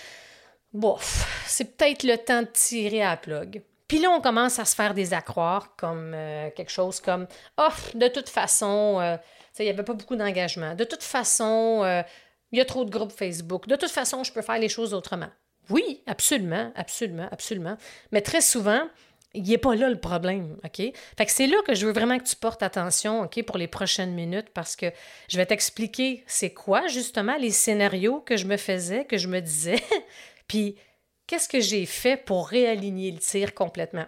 bof, 0.73 1.27
c'est 1.47 1.77
peut-être 1.77 2.05
le 2.05 2.17
temps 2.17 2.43
de 2.43 2.49
tirer 2.53 3.03
à 3.03 3.11
la 3.11 3.17
plug. 3.17 3.63
Puis 3.89 4.01
là, 4.01 4.11
on 4.11 4.21
commence 4.21 4.59
à 4.59 4.65
se 4.65 4.75
faire 4.75 4.95
des 4.95 5.15
accroires 5.15 5.75
comme 5.77 6.13
euh, 6.15 6.51
quelque 6.51 6.71
chose 6.71 7.01
comme, 7.01 7.27
oh, 7.59 7.69
de 7.95 8.09
toute 8.09 8.29
façon, 8.29 8.99
euh, 9.01 9.17
il 9.59 9.65
n'y 9.65 9.71
avait 9.71 9.85
pas 9.85 9.95
beaucoup 9.95 10.17
d'engagement. 10.17 10.75
De 10.75 10.85
toute 10.85 11.05
façon, 11.05 11.83
euh, 11.85 12.03
il 12.53 12.59
y 12.59 12.61
a 12.61 12.65
trop 12.65 12.85
de 12.85 12.91
groupes 12.91 13.13
Facebook. 13.13 13.67
De 13.69 13.77
toute 13.77 13.91
façon, 13.91 14.25
je 14.25 14.33
peux 14.33 14.43
faire 14.43 14.59
les 14.59 14.69
choses 14.69 14.93
autrement. 14.93 15.29
Oui, 15.71 16.03
absolument, 16.07 16.73
absolument, 16.75 17.29
absolument. 17.31 17.77
Mais 18.13 18.21
très 18.21 18.41
souvent, 18.41 18.89
il 19.35 19.45
n'est 19.45 19.59
pas 19.59 19.75
là 19.75 19.91
le 19.91 19.99
problème, 20.01 20.57
OK? 20.65 20.77
Fait 20.77 21.27
que 21.27 21.31
c'est 21.31 21.47
là 21.47 21.57
que 21.67 21.75
je 21.75 21.87
veux 21.87 21.93
vraiment 21.93 22.19
que 22.19 22.25
tu 22.25 22.37
portes 22.37 22.63
attention, 22.63 23.23
OK, 23.23 23.43
pour 23.45 23.59
les 23.59 23.69
prochaines 23.69 24.15
minutes, 24.15 24.49
parce 24.55 24.77
que 24.77 24.87
je 25.29 25.37
vais 25.37 25.47
t'expliquer 25.47 26.25
c'est 26.27 26.55
quoi, 26.55 26.87
justement, 26.87 27.37
les 27.37 27.51
scénarios 27.51 28.21
que 28.21 28.37
je 28.37 28.47
me 28.47 28.57
faisais, 28.57 29.05
que 29.05 29.19
je 29.19 29.29
me 29.29 29.41
disais, 29.41 29.83
puis 30.49 30.77
qu'est-ce 31.27 31.49
que 31.49 31.61
j'ai 31.61 31.85
fait 31.85 32.17
pour 32.17 32.49
réaligner 32.49 33.11
le 33.11 33.19
tir 33.19 33.55
complètement? 33.55 34.07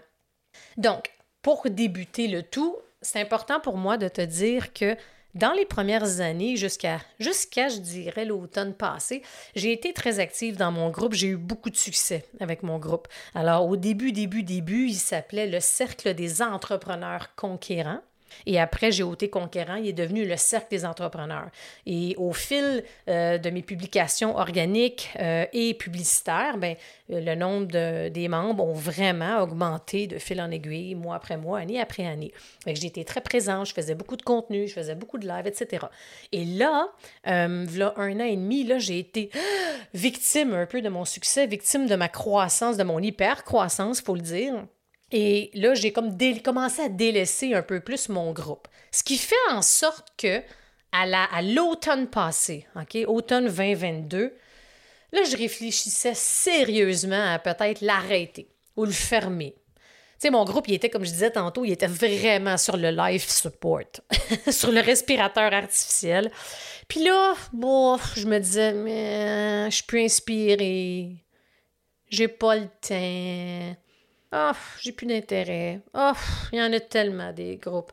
Donc, 0.77 1.11
pour 1.43 1.69
débuter 1.69 2.29
le 2.29 2.43
tout, 2.43 2.77
c'est 3.03 3.21
important 3.21 3.61
pour 3.61 3.77
moi 3.77 3.97
de 3.97 4.09
te 4.09 4.21
dire 4.21 4.73
que 4.73 4.97
dans 5.35 5.53
les 5.53 5.67
premières 5.67 6.21
années, 6.21 6.57
jusqu'à, 6.57 7.01
jusqu'à, 7.21 7.69
je 7.69 7.79
dirais, 7.79 8.25
l'automne 8.25 8.75
passé, 8.75 9.23
j'ai 9.55 9.73
été 9.73 9.93
très 9.93 10.19
active 10.21 10.57
dans 10.57 10.73
mon 10.73 10.91
groupe. 10.91 11.15
J'ai 11.15 11.29
eu 11.29 11.37
beaucoup 11.37 11.71
de 11.71 11.77
succès 11.77 12.25
avec 12.41 12.63
mon 12.63 12.79
groupe. 12.79 13.09
Alors, 13.35 13.69
au 13.69 13.77
début, 13.77 14.13
début, 14.13 14.43
début, 14.43 14.89
il 14.89 14.95
s'appelait 14.95 15.47
le 15.47 15.61
Cercle 15.61 16.15
des 16.15 16.43
entrepreneurs 16.43 17.35
conquérants. 17.37 18.01
Et 18.47 18.61
après, 18.61 18.93
Géoté 18.93 19.29
Conquérant, 19.31 19.77
il 19.77 19.89
est 19.89 19.93
devenu 19.93 20.25
le 20.25 20.37
Cercle 20.37 20.69
des 20.71 20.85
entrepreneurs. 20.85 21.49
Et 21.87 22.15
au 22.17 22.33
fil 22.33 22.85
euh, 23.09 23.39
de 23.39 23.51
mes 23.51 23.63
publications 23.63 24.37
organiques 24.37 25.11
euh, 25.19 25.45
et 25.53 25.75
publicitaires, 25.75 26.59
ben, 26.59 26.77
euh, 27.11 27.21
le 27.21 27.35
nombre 27.35 27.67
de, 27.67 28.09
des 28.09 28.29
membres 28.29 28.65
ont 28.65 28.75
vraiment 28.75 29.43
augmenté 29.43 30.07
de 30.07 30.19
fil 30.19 30.41
en 30.41 30.51
aiguille, 30.51 30.95
mois 30.95 31.17
après 31.17 31.37
mois, 31.37 31.61
année 31.61 31.81
après 31.81 32.07
année. 32.07 32.33
J'ai 32.67 32.87
été 32.87 33.05
très 33.05 33.21
présente, 33.21 33.67
je 33.67 33.75
faisais 33.75 33.95
beaucoup 33.95 34.17
de 34.17 34.23
contenu, 34.23 34.67
je 34.69 34.75
faisais 34.75 34.95
beaucoup 34.95 35.19
de 35.19 35.27
live, 35.27 35.47
etc. 35.47 35.87
Et 36.33 36.45
là, 36.45 36.89
là 37.25 37.95
un 37.97 38.21
an 38.21 38.25
et 38.25 38.37
demi, 38.37 38.69
j'ai 38.79 38.99
été 38.99 39.31
victime 39.95 40.55
un 40.55 40.67
peu 40.67 40.83
de 40.83 40.89
mon 40.89 41.05
succès, 41.05 41.47
victime 41.47 41.87
de 41.87 41.97
ma 41.97 42.09
croissance, 42.09 42.77
de 42.77 42.85
mon 42.85 42.99
hyper-croissance, 42.99 44.01
il 44.01 44.05
faut 44.05 44.15
le 44.15 44.21
dire. 44.21 44.65
Et 45.11 45.51
là, 45.55 45.75
j'ai 45.75 45.93
comme 45.93 46.17
commencé 46.45 46.83
à 46.83 46.89
délaisser 46.89 47.55
un 47.55 47.63
peu 47.63 47.81
plus 47.81 48.09
mon 48.09 48.33
groupe. 48.33 48.69
Ce 48.91 49.03
qui 49.03 49.17
fait 49.17 49.35
en 49.51 49.63
sorte 49.63 50.09
que 50.17 50.43
à 50.93 51.43
l'automne 51.43 52.07
passé, 52.09 52.67
OK, 52.77 52.99
automne 53.07 53.47
2022, 53.47 54.35
là, 55.13 55.21
je 55.25 55.37
réfléchissais 55.37 56.15
sérieusement 56.15 57.33
à 57.33 57.39
peut-être 57.39 57.81
l'arrêter 57.81 58.49
ou 58.77 58.85
le 58.85 58.93
fermer. 58.93 59.55
Tu 60.19 60.27
sais, 60.27 60.31
mon 60.31 60.45
groupe, 60.45 60.67
il 60.67 60.75
était, 60.75 60.91
comme 60.91 61.05
je 61.05 61.11
disais 61.11 61.31
tantôt, 61.31 61.65
il 61.65 61.71
était 61.71 61.87
vraiment 61.87 62.57
sur 62.57 62.77
le 62.77 62.91
life 62.91 63.29
support, 63.29 63.85
sur 64.51 64.73
le 64.73 64.81
respirateur 64.81 65.53
artificiel. 65.53 66.33
Puis 66.89 67.05
là, 67.05 67.35
bon, 67.53 67.99
je 68.17 68.27
me 68.27 68.39
disais, 68.41 68.73
mais 68.73 69.71
je 69.71 69.77
suis 69.77 69.85
plus 69.85 70.05
inspirée, 70.05 71.25
j'ai 72.11 72.29
pas 72.29 72.57
le 72.57 72.67
temps. 72.81 73.77
Oh, 74.33 74.53
j'ai 74.81 74.93
plus 74.93 75.07
d'intérêt. 75.07 75.81
Oh, 75.95 76.13
il 76.53 76.59
y 76.59 76.63
en 76.63 76.73
a 76.73 76.81
tellement 76.81 77.33
des 77.33 77.57
groupes. 77.57 77.93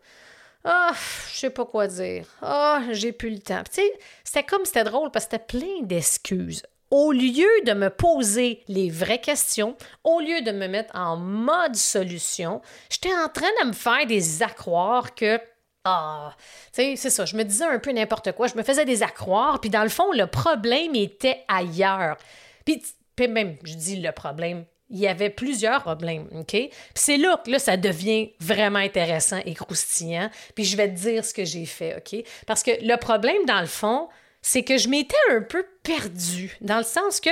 Oh, 0.66 0.92
je 1.32 1.38
sais 1.38 1.50
pas 1.50 1.66
quoi 1.66 1.88
dire. 1.88 2.26
Oh, 2.42 2.78
j'ai 2.92 3.12
plus 3.12 3.30
le 3.30 3.40
temps. 3.40 3.64
Tu 3.64 3.82
sais, 3.82 4.00
c'était 4.24 4.44
comme 4.44 4.66
c'était 4.66 4.84
drôle 4.84 5.12
parce 5.12 5.26
que 5.26 5.32
c'était 5.32 5.60
plein 5.60 5.82
d'excuses. 5.84 6.64
Au 6.92 7.12
lieu 7.12 7.50
de 7.66 7.74
me 7.74 7.90
poser 7.90 8.64
les 8.68 8.90
vraies 8.90 9.22
questions, 9.22 9.76
au 10.04 10.20
lieu 10.20 10.42
de 10.42 10.52
me 10.52 10.68
mettre 10.68 10.96
en 10.96 11.18
mode 11.18 11.76
solution, 11.76 12.62
j'étais 12.90 13.14
en 13.14 13.30
train 13.30 13.50
de 13.62 13.68
me 13.68 13.74
faire 13.74 14.06
des 14.06 14.44
accroires 14.44 15.16
que 15.16 15.40
ah, 15.88 16.36
tu 16.74 16.82
sais, 16.82 16.96
c'est 16.96 17.12
ça. 17.12 17.26
Je 17.26 17.38
me 17.38 17.44
disais 17.44 17.64
un 17.64 17.78
peu 17.78 17.92
n'importe 17.92 18.32
quoi. 18.32 18.48
Je 18.48 18.56
me 18.56 18.64
faisais 18.64 18.86
des 18.86 19.04
accroires. 19.04 19.62
Puis 19.62 19.70
dans 19.70 19.84
le 19.84 19.90
fond, 19.90 20.12
le 20.12 20.26
problème 20.26 20.96
était 20.96 21.46
ailleurs. 21.48 22.18
Puis, 22.66 22.84
puis 23.16 23.28
même, 23.28 23.58
je 23.64 23.76
dis 23.76 23.98
le 23.98 24.12
problème, 24.12 24.66
il 24.96 25.02
y 25.02 25.08
avait 25.08 25.30
plusieurs 25.30 25.82
problèmes, 25.82 26.28
OK? 26.34 26.56
c'est 26.94 27.18
là 27.18 27.42
que 27.44 27.52
là, 27.52 27.60
ça 27.60 27.76
devient 27.76 28.32
vraiment 28.40 28.80
intéressant 28.80 29.40
et 29.46 29.54
croustillant. 29.54 30.30
Puis 30.56 30.64
je 30.64 30.78
vais 30.78 30.88
te 30.88 30.98
dire 30.98 31.26
ce 31.26 31.34
que 31.34 31.44
j'ai 31.44 31.66
fait, 31.66 31.98
OK? 31.98 32.24
Parce 32.48 32.64
que 32.64 32.72
le 32.82 32.96
problème, 32.98 33.46
dans 33.46 33.60
le 33.60 33.68
fond, 33.68 34.08
c'est 34.42 34.64
que 34.64 34.78
je 34.78 34.88
m'étais 34.88 35.16
un 35.32 35.42
peu 35.42 35.66
perdue, 35.84 36.58
dans 36.62 36.78
le 36.78 36.84
sens 36.84 37.20
que 37.20 37.30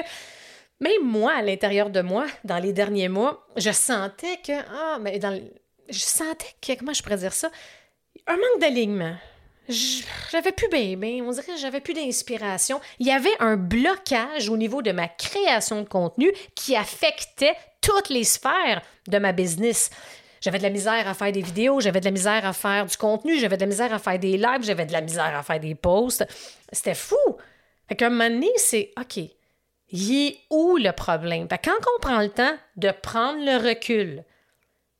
même 0.81 1.03
moi, 1.03 1.33
à 1.33 1.41
l'intérieur 1.41 1.89
de 1.89 2.01
moi, 2.01 2.25
dans 2.43 2.59
les 2.59 2.73
derniers 2.73 3.07
mois, 3.07 3.47
je 3.55 3.71
sentais 3.71 4.37
que, 4.45 4.51
ah, 4.51 4.97
mais 4.99 5.19
dans 5.19 5.39
je 5.89 5.99
sentais 5.99 6.53
que, 6.61 6.77
comment 6.77 6.93
je 6.93 7.01
pourrais 7.01 7.17
dire 7.17 7.33
ça? 7.33 7.49
Un 8.27 8.35
manque 8.35 8.59
d'alignement 8.59 9.15
j'avais 9.69 10.51
plus 10.51 10.67
bien, 10.67 11.23
on 11.23 11.31
dirait 11.31 11.57
j'avais 11.57 11.81
plus 11.81 11.93
d'inspiration. 11.93 12.81
Il 12.99 13.07
y 13.07 13.11
avait 13.11 13.35
un 13.39 13.55
blocage 13.55 14.49
au 14.49 14.57
niveau 14.57 14.81
de 14.81 14.91
ma 14.91 15.07
création 15.07 15.81
de 15.81 15.87
contenu 15.87 16.31
qui 16.55 16.75
affectait 16.75 17.55
toutes 17.81 18.09
les 18.09 18.23
sphères 18.23 18.81
de 19.07 19.17
ma 19.17 19.31
business. 19.31 19.89
J'avais 20.41 20.57
de 20.57 20.63
la 20.63 20.69
misère 20.69 21.07
à 21.07 21.13
faire 21.13 21.31
des 21.31 21.41
vidéos, 21.41 21.79
j'avais 21.79 22.01
de 22.01 22.05
la 22.05 22.11
misère 22.11 22.45
à 22.45 22.51
faire 22.51 22.85
du 22.85 22.97
contenu, 22.97 23.39
j'avais 23.39 23.55
de 23.55 23.61
la 23.61 23.67
misère 23.67 23.93
à 23.93 23.99
faire 23.99 24.19
des 24.19 24.37
lives, 24.37 24.63
j'avais 24.63 24.85
de 24.85 24.91
la 24.91 24.99
misère 24.99 25.37
à 25.37 25.41
faire 25.41 25.59
des 25.59 25.75
posts. 25.75 26.25
C'était 26.69 26.95
fou. 26.95 27.15
Fait 27.87 27.95
qu'à 27.95 28.07
un 28.07 28.09
moment 28.09 28.29
donné, 28.29 28.49
c'est 28.57 28.91
OK. 28.99 29.23
Il 29.89 30.27
est 30.27 30.37
où 30.49 30.75
le 30.75 30.91
problème? 30.91 31.47
Fait 31.47 31.61
quand 31.63 31.71
on 31.95 31.99
prend 32.01 32.19
le 32.19 32.29
temps 32.29 32.55
de 32.75 32.91
prendre 32.91 33.39
le 33.39 33.69
recul, 33.69 34.25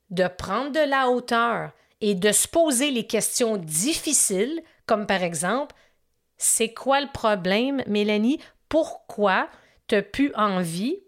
de 0.08 0.28
prendre 0.28 0.72
de 0.72 0.88
la 0.88 1.10
hauteur, 1.10 1.72
et 2.06 2.14
de 2.14 2.32
se 2.32 2.46
poser 2.46 2.90
les 2.90 3.06
questions 3.06 3.56
difficiles, 3.56 4.62
comme 4.84 5.06
par 5.06 5.22
exemple, 5.22 5.74
c'est 6.36 6.74
quoi 6.74 7.00
le 7.00 7.10
problème, 7.10 7.82
Mélanie? 7.86 8.40
Pourquoi 8.68 9.48
tu 9.88 9.94
n'as 9.94 10.02
plus 10.02 10.30
envie 10.34 10.98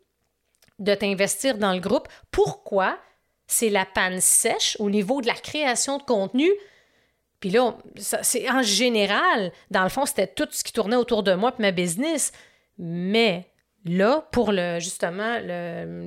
de 0.79 0.95
t'investir 0.95 1.59
dans 1.59 1.75
le 1.75 1.81
groupe? 1.81 2.09
Pourquoi 2.31 2.99
c'est 3.47 3.69
la 3.69 3.85
panne 3.85 4.23
sèche 4.23 4.79
au 4.81 4.88
niveau 4.88 5.21
de 5.21 5.26
la 5.26 5.35
création 5.35 5.99
de 5.99 6.03
contenu? 6.03 6.50
Puis 7.41 7.50
là, 7.50 7.76
c'est 8.23 8.50
en 8.50 8.62
général, 8.62 9.53
dans 9.71 9.83
le 9.83 9.91
fond, 9.91 10.07
c'était 10.07 10.26
tout 10.26 10.49
ce 10.50 10.65
qui 10.65 10.73
tournait 10.73 10.97
autour 10.97 11.23
de 11.23 11.35
moi 11.35 11.53
et 11.59 11.62
ma 11.62 11.73
business. 11.73 12.33
Mais 12.79 13.53
Là, 13.88 14.26
pour 14.33 14.50
le, 14.50 14.81
justement 14.81 15.38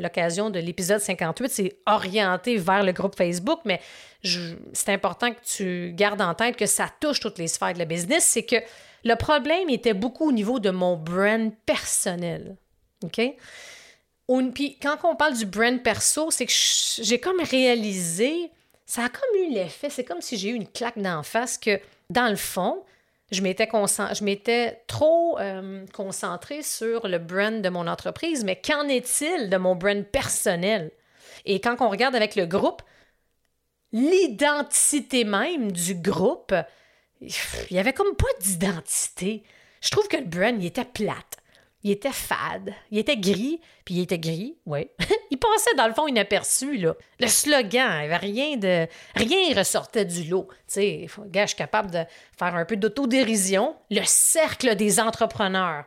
l'occasion 0.01 0.49
de 0.49 0.59
l'épisode 0.59 0.99
58, 0.99 1.49
c'est 1.49 1.77
orienté 1.85 2.57
vers 2.57 2.83
le 2.83 2.91
groupe 2.91 3.15
Facebook, 3.15 3.61
mais 3.63 3.79
c'est 4.73 4.89
important 4.89 5.31
que 5.31 5.39
tu 5.45 5.93
gardes 5.93 6.21
en 6.21 6.33
tête 6.33 6.57
que 6.57 6.65
ça 6.65 6.89
touche 6.99 7.21
toutes 7.21 7.37
les 7.37 7.47
sphères 7.47 7.73
de 7.73 7.79
la 7.79 7.85
business. 7.85 8.25
C'est 8.25 8.43
que 8.43 8.57
le 9.05 9.15
problème 9.15 9.69
était 9.69 9.93
beaucoup 9.93 10.27
au 10.27 10.31
niveau 10.33 10.59
de 10.59 10.71
mon 10.71 10.97
brand 10.97 11.53
personnel. 11.65 12.57
OK? 13.03 13.21
Puis 14.53 14.77
quand 14.81 14.97
on 15.05 15.15
parle 15.15 15.37
du 15.37 15.45
brand 15.45 15.81
perso, 15.81 16.31
c'est 16.31 16.45
que 16.45 16.53
j'ai 17.01 17.19
comme 17.19 17.39
réalisé, 17.39 18.51
ça 18.85 19.05
a 19.05 19.09
comme 19.09 19.41
eu 19.41 19.53
l'effet, 19.53 19.89
c'est 19.89 20.03
comme 20.03 20.21
si 20.21 20.37
j'ai 20.37 20.49
eu 20.49 20.55
une 20.55 20.67
claque 20.67 20.99
d'en 20.99 21.23
face 21.23 21.57
que, 21.57 21.79
dans 22.09 22.27
le 22.27 22.35
fond, 22.35 22.83
je 23.31 23.41
m'étais, 23.41 24.83
trop 24.87 25.39
euh, 25.39 25.85
concentrée 25.93 26.63
sur 26.63 27.07
le 27.07 27.17
brand 27.19 27.61
de 27.61 27.69
mon 27.69 27.87
entreprise, 27.87 28.43
mais 28.43 28.59
qu'en 28.59 28.87
est-il 28.87 29.49
de 29.49 29.57
mon 29.57 29.75
brand 29.75 30.03
personnel? 30.03 30.91
Et 31.45 31.61
quand 31.61 31.77
on 31.79 31.89
regarde 31.89 32.15
avec 32.15 32.35
le 32.35 32.45
groupe, 32.45 32.81
l'identité 33.91 35.23
même 35.23 35.71
du 35.71 35.95
groupe, 35.95 36.53
il 37.21 37.31
n'y 37.71 37.79
avait 37.79 37.93
comme 37.93 38.15
pas 38.15 38.25
d'identité. 38.41 39.43
Je 39.81 39.89
trouve 39.89 40.07
que 40.07 40.17
le 40.17 40.25
brand, 40.25 40.55
il 40.57 40.65
était 40.65 40.85
plate 40.85 41.38
il 41.83 41.91
était 41.91 42.11
fade, 42.11 42.73
il 42.91 42.97
était 42.97 43.17
gris, 43.17 43.61
puis 43.85 43.95
il 43.95 44.01
était 44.01 44.19
gris, 44.19 44.57
oui. 44.65 44.89
il 45.31 45.37
passait 45.37 45.75
dans 45.77 45.87
le 45.87 45.93
fond 45.93 46.07
inaperçu, 46.07 46.77
là. 46.77 46.93
Le 47.19 47.27
slogan, 47.27 48.01
il 48.01 48.05
avait 48.05 48.17
rien 48.17 48.57
de... 48.57 48.87
Rien 49.15 49.55
ressortait 49.57 50.05
du 50.05 50.25
lot. 50.25 50.47
Tu 50.49 50.57
sais, 50.67 51.07
gars, 51.27 51.43
je 51.43 51.49
suis 51.49 51.57
capable 51.57 51.91
de 51.91 52.03
faire 52.37 52.55
un 52.55 52.65
peu 52.65 52.75
d'autodérision. 52.75 53.77
Le 53.89 54.03
cercle 54.03 54.75
des 54.75 54.99
entrepreneurs. 54.99 55.85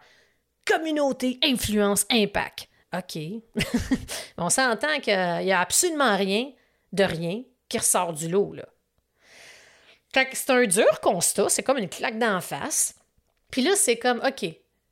Communauté, 0.65 1.39
influence, 1.43 2.07
impact. 2.11 2.69
OK. 2.95 3.19
On 4.39 4.49
s'entend 4.49 4.99
qu'il 5.01 5.15
n'y 5.15 5.53
a 5.53 5.61
absolument 5.61 6.17
rien 6.17 6.51
de 6.93 7.05
rien 7.05 7.43
qui 7.69 7.79
ressort 7.79 8.15
du 8.15 8.29
lot, 8.29 8.55
là. 8.55 8.65
C'est 10.33 10.51
un 10.51 10.65
dur 10.67 11.01
constat, 11.01 11.49
c'est 11.49 11.63
comme 11.63 11.79
une 11.79 11.89
claque 11.89 12.19
d'en 12.19 12.41
face. 12.43 12.95
Puis 13.51 13.63
là, 13.63 13.75
c'est 13.77 13.97
comme, 13.97 14.21
OK, 14.27 14.45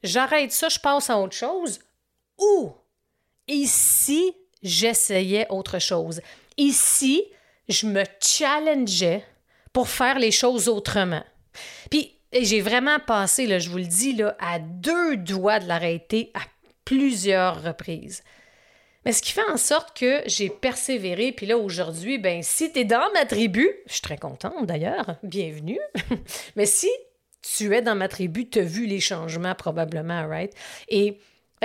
j'arrête 0.03 0.53
ça, 0.53 0.69
je 0.69 0.79
passe 0.79 1.11
à 1.11 1.19
autre 1.19 1.37
chose. 1.37 1.81
Ou 2.39 2.73
ici, 3.49 4.33
j'essayais 4.63 5.47
autre 5.51 5.79
chose. 5.79 6.21
Ici, 6.57 7.25
je 7.69 7.87
me 7.87 8.05
challengeais 8.21 9.25
pour 9.73 9.89
faire 9.89 10.19
les 10.19 10.33
choses 10.33 10.69
autrement. 10.69 11.25
Puis 11.91 12.17
j'ai 12.33 12.61
vraiment 12.61 12.99
passé, 12.99 13.59
je 13.59 13.71
vous 13.71 13.79
le 13.79 13.85
dis, 13.85 14.21
à 14.39 14.59
deux 14.59 15.17
doigts 15.17 15.59
de 15.59 15.67
l'arrêter 15.67 16.31
à 16.35 16.41
plusieurs 16.85 17.63
reprises. 17.63 18.23
Mais 19.05 19.13
ce 19.13 19.23
qui 19.23 19.33
fait 19.33 19.49
en 19.51 19.57
sorte 19.57 19.97
que 19.97 20.23
j'ai 20.27 20.51
persévéré, 20.51 21.33
puis 21.33 21.47
là 21.47 21.57
aujourd'hui, 21.57 22.19
ben 22.19 22.43
si 22.43 22.71
tu 22.71 22.81
es 22.81 22.85
dans 22.85 23.11
ma 23.15 23.25
tribu, 23.25 23.69
je 23.87 23.95
suis 23.95 24.03
très 24.03 24.19
contente 24.19 24.67
d'ailleurs, 24.67 25.17
bienvenue. 25.23 25.81
Mais 26.57 26.67
si 26.67 26.91
tu 27.43 27.75
es 27.75 27.83
dans 27.83 27.95
ma 27.95 28.09
tribu, 28.09 28.49
tu 28.49 28.61
as 28.61 28.63
vu 28.63 28.87
les 28.87 29.01
changements 29.01 29.55
probablement, 29.55 30.27
right? 30.27 30.53
Et 30.89 31.19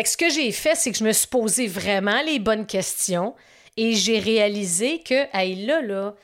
ce 0.04 0.18
que 0.18 0.30
j'ai 0.30 0.52
fait, 0.52 0.76
c'est 0.76 0.92
que 0.92 0.98
je 0.98 1.04
me 1.04 1.12
suis 1.12 1.28
posé 1.28 1.68
vraiment 1.68 2.22
les 2.26 2.40
bonnes 2.40 2.66
questions 2.66 3.36
et 3.78 3.94
j'ai 3.94 4.20
réalisé 4.20 5.00
que, 5.00 5.28
hey, 5.36 5.66
là, 5.66 5.82
là, 5.82 6.16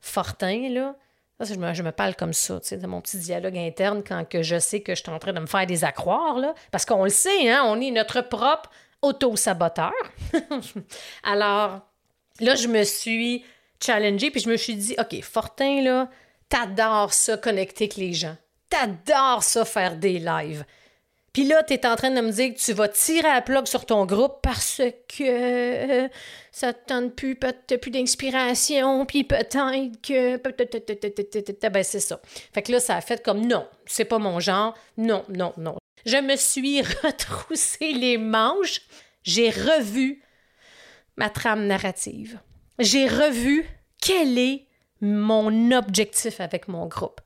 Fortin, 0.00 0.68
là, 0.70 0.96
je 1.40 1.54
me, 1.54 1.72
je 1.72 1.82
me, 1.82 1.92
parle 1.92 2.16
comme 2.16 2.32
ça, 2.32 2.58
tu 2.60 2.68
sais, 2.68 2.76
de 2.76 2.86
mon 2.86 3.00
petit 3.00 3.18
dialogue 3.18 3.56
interne 3.56 4.02
quand 4.06 4.28
que 4.28 4.42
je 4.42 4.58
sais 4.58 4.80
que 4.80 4.94
je 4.94 5.02
suis 5.02 5.10
en 5.10 5.18
train 5.18 5.32
de 5.32 5.40
me 5.40 5.46
faire 5.46 5.66
des 5.66 5.84
accroires, 5.84 6.38
là, 6.38 6.54
parce 6.72 6.84
qu'on 6.84 7.04
le 7.04 7.10
sait, 7.10 7.48
hein, 7.48 7.62
on 7.66 7.80
est 7.80 7.92
notre 7.92 8.22
propre 8.22 8.70
auto-saboteur. 9.02 9.92
Alors, 11.22 11.80
là, 12.40 12.54
je 12.56 12.66
me 12.66 12.82
suis 12.82 13.44
challengée, 13.80 14.32
puis 14.32 14.40
je 14.40 14.48
me 14.48 14.56
suis 14.56 14.74
dit, 14.74 14.96
OK, 14.98 15.22
Fortin, 15.22 15.82
là, 15.82 16.10
t'adores 16.48 17.12
ça, 17.12 17.36
connecter 17.36 17.84
avec 17.84 17.96
les 17.96 18.12
gens. 18.12 18.36
T'adores 18.68 19.42
ça 19.42 19.64
faire 19.64 19.96
des 19.96 20.18
lives. 20.18 20.64
Puis 21.32 21.46
là, 21.46 21.62
tu 21.62 21.74
es 21.74 21.86
en 21.86 21.94
train 21.94 22.10
de 22.10 22.20
me 22.20 22.32
dire 22.32 22.52
que 22.54 22.58
tu 22.58 22.72
vas 22.72 22.88
tirer 22.88 23.28
à 23.28 23.42
plug 23.42 23.66
sur 23.66 23.86
ton 23.86 24.06
groupe 24.06 24.38
parce 24.42 24.80
que 25.06 25.22
euh, 26.04 26.08
ça 26.50 26.72
te 26.72 26.86
tente 26.86 27.14
plus, 27.14 27.36
peut-être 27.36 27.76
plus 27.80 27.90
d'inspiration, 27.90 29.06
puis 29.06 29.24
peut-être 29.24 30.00
que. 30.02 30.36
Ben, 31.68 31.84
c'est 31.84 32.00
ça. 32.00 32.20
Fait 32.52 32.62
que 32.62 32.72
là, 32.72 32.80
ça 32.80 32.96
a 32.96 33.00
fait 33.00 33.22
comme 33.22 33.46
non, 33.46 33.68
c'est 33.86 34.04
pas 34.04 34.18
mon 34.18 34.40
genre. 34.40 34.74
Non, 34.96 35.24
non, 35.28 35.52
non. 35.56 35.76
Je 36.04 36.16
me 36.16 36.34
suis 36.36 36.82
retroussé 37.04 37.92
les 37.92 38.18
manches. 38.18 38.82
J'ai 39.22 39.50
revu 39.50 40.22
ma 41.16 41.30
trame 41.30 41.66
narrative. 41.66 42.40
J'ai 42.78 43.06
revu 43.06 43.64
quel 44.00 44.38
est 44.38 44.66
mon 45.00 45.70
objectif 45.72 46.40
avec 46.40 46.66
mon 46.68 46.86
groupe. 46.86 47.20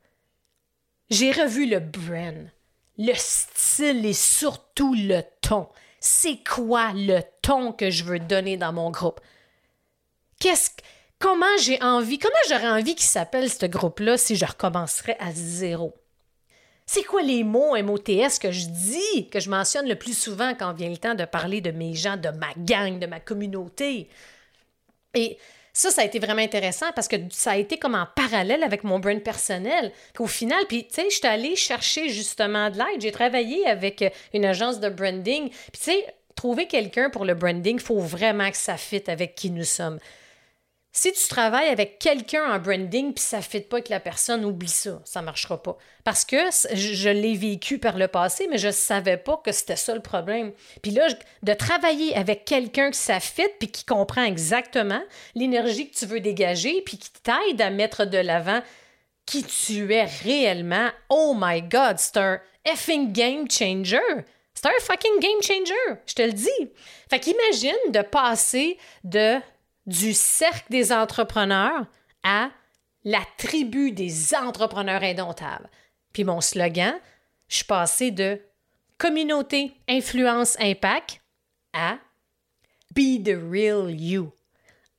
J'ai 1.10 1.32
revu 1.32 1.66
le 1.66 1.80
brand 1.80 2.50
le 2.98 3.14
style 3.14 4.04
et 4.06 4.12
surtout 4.12 4.94
le 4.94 5.22
ton. 5.40 5.68
C'est 6.00 6.42
quoi 6.44 6.92
le 6.94 7.20
ton 7.42 7.72
que 7.72 7.90
je 7.90 8.04
veux 8.04 8.18
donner 8.18 8.56
dans 8.56 8.72
mon 8.72 8.90
groupe? 8.90 9.20
Qu'est-ce 10.40 10.70
comment 11.18 11.56
j'ai 11.60 11.80
envie, 11.82 12.18
comment 12.18 12.34
j'aurais 12.48 12.68
envie 12.68 12.94
qu'il 12.96 13.06
s'appelle 13.06 13.50
ce 13.50 13.66
groupe-là 13.66 14.16
si 14.18 14.36
je 14.36 14.44
recommencerais 14.44 15.16
à 15.20 15.32
zéro? 15.32 15.94
C'est 16.84 17.04
quoi 17.04 17.22
les 17.22 17.44
mots 17.44 17.80
MOTS 17.80 18.38
que 18.40 18.50
je 18.50 18.66
dis, 18.66 19.30
que 19.30 19.38
je 19.38 19.48
mentionne 19.48 19.88
le 19.88 19.94
plus 19.94 20.18
souvent 20.18 20.54
quand 20.54 20.72
vient 20.72 20.90
le 20.90 20.96
temps 20.96 21.14
de 21.14 21.24
parler 21.24 21.60
de 21.60 21.70
mes 21.70 21.94
gens, 21.94 22.16
de 22.16 22.30
ma 22.30 22.52
gang, 22.56 22.98
de 22.98 23.06
ma 23.06 23.20
communauté? 23.20 24.08
Et 25.14 25.38
ça, 25.72 25.90
ça 25.90 26.02
a 26.02 26.04
été 26.04 26.18
vraiment 26.18 26.42
intéressant 26.42 26.92
parce 26.94 27.08
que 27.08 27.16
ça 27.30 27.52
a 27.52 27.56
été 27.56 27.78
comme 27.78 27.94
en 27.94 28.06
parallèle 28.14 28.62
avec 28.62 28.84
mon 28.84 28.98
brand 28.98 29.20
personnel. 29.22 29.90
Au 30.18 30.26
final, 30.26 30.62
puis 30.68 30.86
tu 30.86 30.94
sais, 30.94 31.06
je 31.10 31.16
suis 31.16 31.26
allée 31.26 31.56
chercher 31.56 32.10
justement 32.10 32.68
de 32.68 32.76
l'aide. 32.76 33.00
J'ai 33.00 33.12
travaillé 33.12 33.66
avec 33.66 34.04
une 34.34 34.44
agence 34.44 34.80
de 34.80 34.90
branding. 34.90 35.48
Puis 35.48 35.80
tu 35.80 35.84
sais, 35.92 36.14
trouver 36.34 36.66
quelqu'un 36.66 37.08
pour 37.08 37.24
le 37.24 37.34
branding, 37.34 37.76
il 37.76 37.82
faut 37.82 38.00
vraiment 38.00 38.50
que 38.50 38.56
ça 38.56 38.76
fitte 38.76 39.08
avec 39.08 39.34
qui 39.34 39.50
nous 39.50 39.64
sommes. 39.64 39.98
Si 40.94 41.10
tu 41.12 41.26
travailles 41.26 41.70
avec 41.70 41.98
quelqu'un 41.98 42.44
en 42.52 42.58
branding 42.58 43.14
puis 43.14 43.24
ça 43.24 43.38
ne 43.38 43.42
fit 43.42 43.60
pas 43.60 43.76
avec 43.76 43.88
la 43.88 43.98
personne, 43.98 44.44
oublie 44.44 44.68
ça, 44.68 45.00
ça 45.06 45.20
ne 45.20 45.24
marchera 45.24 45.62
pas. 45.62 45.78
Parce 46.04 46.26
que 46.26 46.36
je, 46.74 47.08
l'ai 47.08 47.34
vécu 47.34 47.78
par 47.78 47.96
le 47.96 48.08
passé, 48.08 48.46
mais 48.50 48.58
je 48.58 48.66
ne 48.66 48.72
savais 48.72 49.16
pas 49.16 49.40
que 49.42 49.52
c'était 49.52 49.76
ça 49.76 49.94
le 49.94 50.02
problème. 50.02 50.52
Puis 50.82 50.90
là, 50.90 51.06
de 51.42 51.54
travailler 51.54 52.14
avec 52.14 52.44
quelqu'un 52.44 52.90
que 52.90 52.96
ça 52.96 53.20
fit 53.20 53.48
puis 53.58 53.70
qui 53.70 53.86
comprend 53.86 54.24
exactement 54.24 55.02
l'énergie 55.34 55.88
que 55.88 55.96
tu 55.96 56.04
veux 56.04 56.20
dégager 56.20 56.82
puis 56.82 56.98
qui 56.98 57.10
t'aide 57.10 57.62
à 57.62 57.70
mettre 57.70 58.04
de 58.04 58.18
l'avant 58.18 58.60
qui 59.24 59.44
tu 59.44 59.94
es 59.94 60.04
réellement, 60.04 60.90
oh 61.08 61.34
my 61.34 61.62
God, 61.62 61.96
c'est 61.96 62.18
un 62.18 62.38
effing 62.66 63.12
game 63.12 63.50
changer. 63.50 63.98
C'est 64.52 64.66
un 64.66 64.80
fucking 64.80 65.20
game 65.20 65.40
changer, 65.40 66.00
je 66.04 66.14
te 66.14 66.22
le 66.22 66.32
dis. 66.32 66.70
Fait 67.08 67.18
qu'imagine 67.18 67.92
de 67.92 68.02
passer 68.02 68.76
de 69.04 69.40
du 69.86 70.12
cercle 70.12 70.70
des 70.70 70.92
entrepreneurs 70.92 71.86
à 72.22 72.50
la 73.04 73.20
tribu 73.36 73.92
des 73.92 74.34
entrepreneurs 74.34 75.02
indomptables. 75.02 75.68
Puis 76.12 76.24
mon 76.24 76.40
slogan, 76.40 76.94
je 77.48 77.64
suis 77.86 78.12
de 78.12 78.40
communauté, 78.98 79.72
influence, 79.88 80.56
impact 80.60 81.20
à 81.72 81.98
Be 82.94 83.22
the 83.22 83.36
real 83.50 83.90
you. 83.90 84.32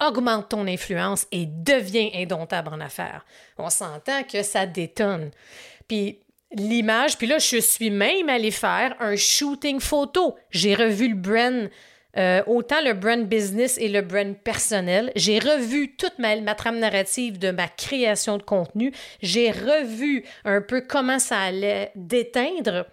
Augmente 0.02 0.50
ton 0.50 0.68
influence 0.68 1.28
et 1.32 1.46
deviens 1.46 2.10
indomptable 2.16 2.74
en 2.74 2.82
affaires. 2.82 3.26
On 3.58 3.70
s'entend 3.70 4.24
que 4.24 4.42
ça 4.44 4.66
détonne. 4.66 5.32
Puis 5.88 6.20
l'image, 6.52 7.18
puis 7.18 7.28
là, 7.28 7.38
je 7.38 7.58
suis 7.58 7.90
même 7.90 8.30
allé 8.30 8.52
faire 8.52 8.96
un 9.00 9.16
shooting 9.16 9.80
photo. 9.80 10.36
J'ai 10.50 10.76
revu 10.76 11.10
le 11.10 11.16
brand 11.16 11.70
euh, 12.18 12.44
autant 12.46 12.82
le 12.82 12.94
brand 12.94 13.28
business 13.28 13.78
et 13.78 13.88
le 13.88 14.02
brand 14.02 14.36
personnel. 14.38 15.12
J'ai 15.16 15.40
revu 15.40 15.96
toute 15.96 16.20
ma, 16.20 16.40
ma, 16.42 16.54
trame 16.56 16.80
narrative 16.80 17.40
de 17.40 17.52
ma 17.52 17.68
création 17.68 18.38
de 18.38 18.44
contenu. 18.44 18.92
J'ai 19.22 19.52
revu 19.52 20.24
un 20.46 20.62
peu 20.62 20.82
comment 20.82 21.20
ça 21.20 21.40
allait 21.40 21.92
déteindre 21.96 22.86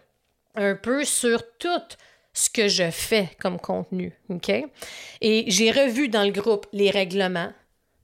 un 0.54 0.74
peu 0.74 1.04
sur 1.04 1.42
tout 1.58 1.96
ce 2.32 2.48
que 2.48 2.68
je 2.68 2.90
fais 2.90 3.30
comme 3.40 3.58
contenu. 3.58 4.12
OK? 4.28 4.50
Et 5.20 5.44
j'ai 5.48 5.70
revu 5.70 6.08
dans 6.08 6.24
le 6.24 6.32
groupe 6.32 6.66
les 6.72 6.90
règlements, 6.90 7.52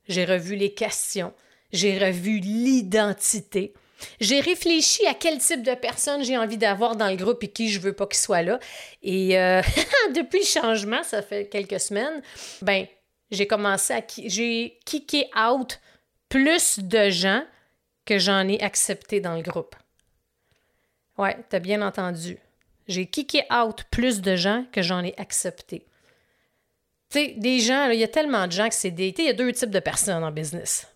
j'ai 0.09 0.25
revu 0.25 0.57
les 0.57 0.75
questions, 0.75 1.33
j'ai 1.73 1.99
revu 1.99 2.39
l'identité. 2.39 3.73
J'ai 4.21 4.41
réfléchi 4.41 5.07
à 5.07 5.15
quel 5.15 5.39
type 5.39 5.63
de 5.63 5.75
personne 5.75 6.23
j'ai 6.25 6.37
envie 6.37 6.59
d'avoir 6.59 6.97
dans 6.97 7.09
le 7.09 7.17
groupe 7.17 7.43
et 7.43 7.49
qui 7.49 7.71
je 7.71 7.81
veux 7.81 7.93
pas 7.93 8.07
qu'il 8.07 8.19
soit 8.19 8.43
là. 8.43 8.59
Et 9.03 9.39
euh, 9.39 9.63
depuis 10.15 10.41
le 10.41 10.45
changement, 10.45 11.03
ça 11.03 11.23
fait 11.23 11.49
quelques 11.49 11.81
semaines, 11.81 12.23
ben 12.63 12.87
j'ai 13.31 13.47
commencé 13.47 13.95
à 13.95 14.03
j'ai 14.25 14.79
kické 14.85 15.29
out 15.37 15.81
plus 16.29 16.79
de 16.79 17.11
gens 17.11 17.43
que 18.05 18.19
j'en 18.19 18.47
ai 18.49 18.61
accepté 18.63 19.21
dans 19.21 19.35
le 19.35 19.43
groupe. 19.43 19.75
Ouais, 21.19 21.37
t'as 21.49 21.59
bien 21.59 21.83
entendu. 21.83 22.39
J'ai 22.87 23.07
kické 23.07 23.43
out 23.53 23.85
plus 23.91 24.21
de 24.21 24.37
gens 24.37 24.65
que 24.71 24.83
j'en 24.83 25.03
ai 25.03 25.15
accepté. 25.19 25.87
Tu 27.11 27.19
sais, 27.19 27.35
des 27.37 27.61
gens, 27.61 27.89
il 27.91 27.99
y 27.99 28.05
a 28.05 28.09
tellement 28.09 28.47
de 28.47 28.53
gens 28.53 28.69
que 28.69 28.75
c'est 28.75 28.91
des. 28.91 29.15
Il 29.17 29.25
y 29.25 29.29
a 29.29 29.33
deux 29.33 29.53
types 29.53 29.71
de 29.71 29.81
personnes 29.81 30.23
en 30.23 30.31
business. 30.31 30.87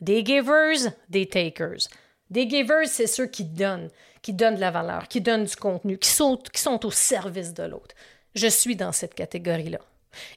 Des 0.00 0.24
givers, 0.24 0.92
des 1.08 1.26
takers. 1.26 1.88
Des 2.30 2.48
givers, 2.48 2.86
c'est 2.86 3.06
ceux 3.06 3.26
qui 3.26 3.44
donnent, 3.44 3.90
qui 4.22 4.32
donnent 4.32 4.56
de 4.56 4.60
la 4.60 4.70
valeur, 4.70 5.08
qui 5.08 5.20
donnent 5.20 5.44
du 5.44 5.56
contenu, 5.56 5.98
qui 5.98 6.08
sont, 6.08 6.36
qui 6.36 6.60
sont 6.60 6.84
au 6.84 6.90
service 6.90 7.54
de 7.54 7.62
l'autre. 7.62 7.94
Je 8.34 8.48
suis 8.48 8.76
dans 8.76 8.92
cette 8.92 9.14
catégorie-là. 9.14 9.78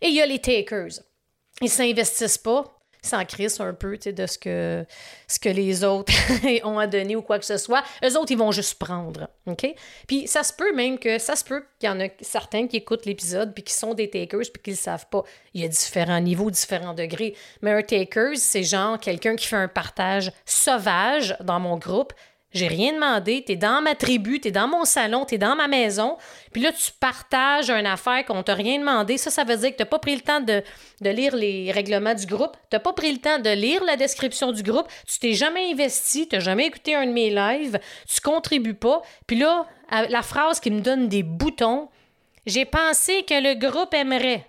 Et 0.02 0.08
il 0.08 0.16
y 0.16 0.22
a 0.22 0.26
les 0.26 0.40
takers. 0.40 1.02
Ils 1.62 1.70
s'investissent 1.70 2.38
pas, 2.38 2.79
s'en 3.02 3.24
crissent 3.26 3.60
un 3.60 3.74
peu 3.74 3.98
de 3.98 4.26
ce 4.26 4.38
que, 4.38 5.50
les 5.50 5.84
autres 5.84 6.14
ont 6.64 6.80
à 6.80 6.88
donner 6.88 7.16
ou 7.16 7.22
quoi 7.22 7.40
que 7.40 7.46
ce 7.46 7.58
soit. 7.58 7.84
Eux 8.04 8.18
autres, 8.18 8.32
ils 8.32 8.38
vont 8.38 8.52
juste 8.52 8.76
prendre. 8.76 9.30
Puis 10.08 10.28
ça 10.28 10.44
se 10.44 10.54
peut 10.54 10.74
même 10.74 11.00
que 11.00 11.18
ça 11.18 11.36
se 11.36 11.44
peut 11.44 11.64
qu'il 11.80 11.90
y 11.90 11.92
en 11.92 12.00
a 12.00 12.08
certains 12.22 12.68
qui 12.68 12.78
écoutent 12.78 13.06
l'épisode 13.06 13.54
puis 13.54 13.64
qui 13.64 13.74
sont 13.74 13.94
des 13.94 14.10
takers 14.10 14.52
puis 14.54 14.62
qui 14.64 14.70
ne 14.72 14.76
le 14.76 14.80
savent 14.80 15.08
pas. 15.10 15.24
Il 15.54 15.62
y 15.62 15.66
a 15.66 15.68
différents 15.68 16.20
niveaux, 16.20 16.52
différents 16.52 16.94
degrés. 16.94 17.36
Mais 17.62 17.72
un 17.72 17.82
takers, 17.82 18.38
c'est 18.38 18.64
genre 18.64 19.00
quelqu'un 19.00 19.36
qui 19.36 19.48
fait 19.48 19.56
un 19.56 19.68
partage 19.68 20.32
sauvage 20.46 21.36
dans 21.42 21.60
mon 21.60 21.78
groupe 21.78 22.14
j'ai 22.52 22.68
rien 22.68 22.94
demandé, 22.94 23.44
t'es 23.46 23.56
dans 23.56 23.82
ma 23.82 23.94
tribu, 23.94 24.40
t'es 24.40 24.50
dans 24.50 24.68
mon 24.68 24.84
salon, 24.84 25.24
t'es 25.24 25.38
dans 25.38 25.56
ma 25.56 25.68
maison, 25.68 26.18
puis 26.52 26.64
là, 26.64 26.72
tu 26.72 26.92
partages 27.00 27.70
une 27.70 27.86
affaire 27.86 28.26
qu'on 28.26 28.42
t'a 28.42 28.56
rien 28.56 28.80
demandé. 28.80 29.18
Ça, 29.18 29.30
ça 29.30 29.44
veut 29.44 29.58
dire 29.58 29.72
que 29.72 29.76
t'as 29.76 29.86
pas 29.86 30.00
pris 30.00 30.16
le 30.16 30.22
temps 30.22 30.40
de, 30.40 30.64
lire 31.02 31.36
les 31.36 31.72
règlements 31.72 32.16
du 32.16 32.26
groupe, 32.26 32.58
t'as 32.72 32.80
pas 32.80 32.94
pris 32.94 33.12
le 33.12 33.20
temps 33.20 33.38
de 33.38 33.52
lire 33.52 33.84
la 33.84 33.98
description 33.98 34.52
du 34.52 34.64
groupe, 34.64 34.88
tu 35.08 35.20
t'es 35.20 35.34
jamais 35.34 35.72
investi, 35.72 36.28
t'as 36.28 36.40
jamais 36.40 36.66
écouté 36.66 36.96
un 36.96 37.06
de 37.06 37.12
mes 37.12 37.30
lives, 37.30 37.80
tu 38.08 38.20
contribues 38.20 38.74
pas. 38.74 39.04
Puis 39.28 39.38
là, 39.38 39.68
la 39.92 40.22
phrase 40.24 40.60
qui 40.60 40.72
me 40.72 40.82
donne 40.82 41.08
des 41.08 41.22
boutons, 41.24 41.90
j'ai 42.48 42.66
pensé 42.66 43.24
que 43.24 43.40
le 43.40 43.54
groupe 43.60 43.94
aimerait. 43.94 44.48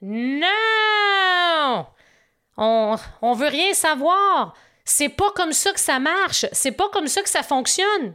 Non! 0.00 0.46
On, 2.56 2.96
on 3.20 3.32
veut 3.34 3.48
rien 3.48 3.74
savoir. 3.74 4.54
C'est 4.90 5.10
pas 5.10 5.30
comme 5.36 5.52
ça 5.52 5.70
que 5.72 5.80
ça 5.80 5.98
marche. 5.98 6.46
C'est 6.52 6.72
pas 6.72 6.88
comme 6.88 7.08
ça 7.08 7.20
que 7.20 7.28
ça 7.28 7.42
fonctionne. 7.42 8.14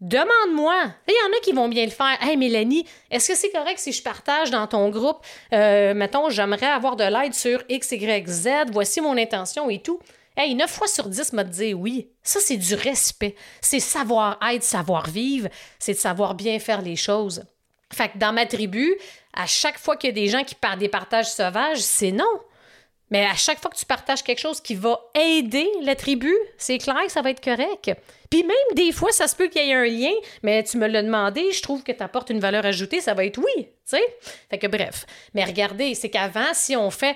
Demande-moi. 0.00 0.84
Il 1.08 1.12
y 1.12 1.28
en 1.28 1.36
a 1.36 1.40
qui 1.42 1.52
vont 1.52 1.68
bien 1.68 1.84
le 1.84 1.90
faire. 1.90 2.16
Hey 2.20 2.36
Mélanie, 2.36 2.86
est-ce 3.10 3.32
que 3.32 3.36
c'est 3.36 3.50
correct 3.50 3.80
si 3.80 3.92
je 3.92 4.00
partage 4.00 4.50
dans 4.50 4.68
ton 4.68 4.90
groupe, 4.90 5.18
euh, 5.52 5.92
mettons, 5.92 6.30
j'aimerais 6.30 6.68
avoir 6.68 6.94
de 6.94 7.02
l'aide 7.02 7.34
sur 7.34 7.64
X, 7.68 7.90
Y, 7.90 8.28
Z, 8.28 8.48
voici 8.70 9.00
mon 9.00 9.18
intention 9.18 9.68
et 9.68 9.80
tout. 9.80 9.98
Hey, 10.36 10.54
9 10.54 10.70
fois 10.70 10.86
sur 10.86 11.08
10 11.08 11.32
m'a 11.32 11.42
dit 11.42 11.74
oui. 11.74 12.08
Ça, 12.22 12.38
c'est 12.40 12.58
du 12.58 12.76
respect. 12.76 13.34
C'est 13.60 13.80
savoir-être, 13.80 14.62
savoir-vivre. 14.62 15.48
C'est 15.80 15.94
de 15.94 15.98
savoir 15.98 16.34
bien 16.34 16.60
faire 16.60 16.80
les 16.80 16.96
choses. 16.96 17.44
Fait 17.92 18.10
que 18.10 18.18
dans 18.18 18.32
ma 18.32 18.46
tribu, 18.46 18.96
à 19.32 19.46
chaque 19.46 19.78
fois 19.78 19.96
qu'il 19.96 20.10
y 20.10 20.12
a 20.12 20.14
des 20.14 20.28
gens 20.28 20.44
qui 20.44 20.54
partent 20.54 20.78
des 20.78 20.88
partages 20.88 21.32
sauvages, 21.32 21.80
c'est 21.80 22.12
non. 22.12 22.38
Mais 23.10 23.26
à 23.26 23.34
chaque 23.34 23.60
fois 23.60 23.70
que 23.70 23.76
tu 23.76 23.84
partages 23.84 24.22
quelque 24.22 24.40
chose 24.40 24.60
qui 24.60 24.74
va 24.74 24.98
aider 25.14 25.68
la 25.82 25.94
tribu, 25.94 26.34
c'est 26.56 26.78
clair 26.78 26.96
que 27.04 27.12
ça 27.12 27.22
va 27.22 27.30
être 27.30 27.44
correct. 27.44 27.92
Puis 28.30 28.42
même 28.42 28.56
des 28.74 28.92
fois, 28.92 29.12
ça 29.12 29.28
se 29.28 29.36
peut 29.36 29.48
qu'il 29.48 29.64
y 29.64 29.70
ait 29.70 29.74
un 29.74 29.84
lien, 29.84 30.14
mais 30.42 30.64
tu 30.64 30.78
me 30.78 30.88
l'as 30.88 31.02
demandé, 31.02 31.52
je 31.52 31.62
trouve 31.62 31.82
que 31.82 31.92
tu 31.92 32.02
apportes 32.02 32.30
une 32.30 32.40
valeur 32.40 32.64
ajoutée, 32.64 33.00
ça 33.00 33.14
va 33.14 33.24
être 33.24 33.38
oui, 33.38 33.64
tu 33.64 33.68
sais. 33.84 34.02
Fait 34.50 34.58
que 34.58 34.66
bref. 34.66 35.06
Mais 35.34 35.44
regardez, 35.44 35.94
c'est 35.94 36.10
qu'avant, 36.10 36.52
si 36.54 36.74
on 36.76 36.90
fait 36.90 37.14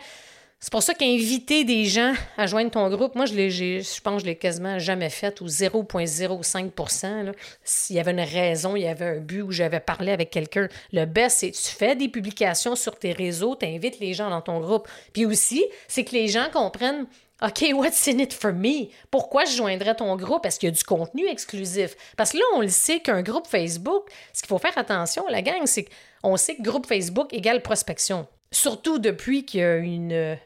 c'est 0.61 0.73
pour 0.73 0.83
ça 0.83 0.93
qu'inviter 0.93 1.65
des 1.65 1.85
gens 1.85 2.15
à 2.37 2.49
joindre 2.49 2.73
ton 2.73 2.89
groupe, 2.91 3.15
moi, 3.15 3.27
je, 3.27 3.35
je 3.35 4.01
pense 4.01 4.17
que 4.17 4.21
je 4.23 4.27
l'ai 4.27 4.37
quasiment 4.37 4.81
jamais 4.81 5.09
fait, 5.09 5.41
ou 5.41 5.47
0,05% 5.47 7.33
S'il 7.63 7.97
y 7.97 8.01
avait 8.01 8.11
une 8.11 8.21
raison, 8.21 8.75
il 8.75 8.83
y 8.83 8.89
avait 8.89 9.05
un 9.05 9.21
but 9.21 9.43
où 9.43 9.53
j'avais 9.53 9.79
parlé 9.79 10.11
avec 10.11 10.31
quelqu'un. 10.31 10.69
Le 10.93 11.05
best, 11.05 11.39
c'est 11.39 11.53
tu 11.53 11.71
fais 11.71 11.95
des 11.95 12.09
publications 12.09 12.75
sur 12.75 12.99
tes 12.99 13.13
réseaux, 13.13 13.55
tu 13.55 13.67
invites 13.67 14.01
les 14.01 14.15
gens 14.15 14.31
dans 14.31 14.41
ton 14.41 14.59
groupe. 14.59 14.89
Puis 15.13 15.27
aussi, 15.27 15.65
c'est 15.87 16.03
que 16.03 16.13
les 16.13 16.27
gens 16.27 16.49
comprennent 16.53 17.07
OK, 17.41 17.67
what's 17.73 18.09
in 18.09 18.19
it 18.19 18.35
for 18.35 18.53
me? 18.53 18.89
Pourquoi 19.13 19.45
je 19.45 19.57
joindrais 19.57 19.95
ton 19.95 20.17
groupe? 20.17 20.45
Est-ce 20.45 20.59
qu'il 20.59 20.69
y 20.69 20.73
a 20.73 20.75
du 20.75 20.83
contenu 20.83 21.29
exclusif? 21.29 21.95
Parce 22.17 22.33
que 22.33 22.39
là, 22.39 22.45
on 22.57 22.63
le 22.63 22.69
sait 22.69 22.99
qu'un 22.99 23.23
groupe 23.23 23.47
Facebook, 23.47 24.09
ce 24.33 24.43
qu'il 24.43 24.49
faut 24.49 24.59
faire 24.59 24.77
attention, 24.77 25.25
la 25.29 25.41
gang, 25.41 25.65
c'est 25.67 25.87
qu'on 26.21 26.37
sait 26.37 26.57
que 26.57 26.63
groupe 26.63 26.87
Facebook 26.87 27.33
égale 27.33 27.63
prospection. 27.63 28.27
Surtout 28.51 28.99
depuis 28.99 29.45
qu'il 29.45 29.61
y 29.61 29.63
a 29.63 29.77
une 29.77 30.37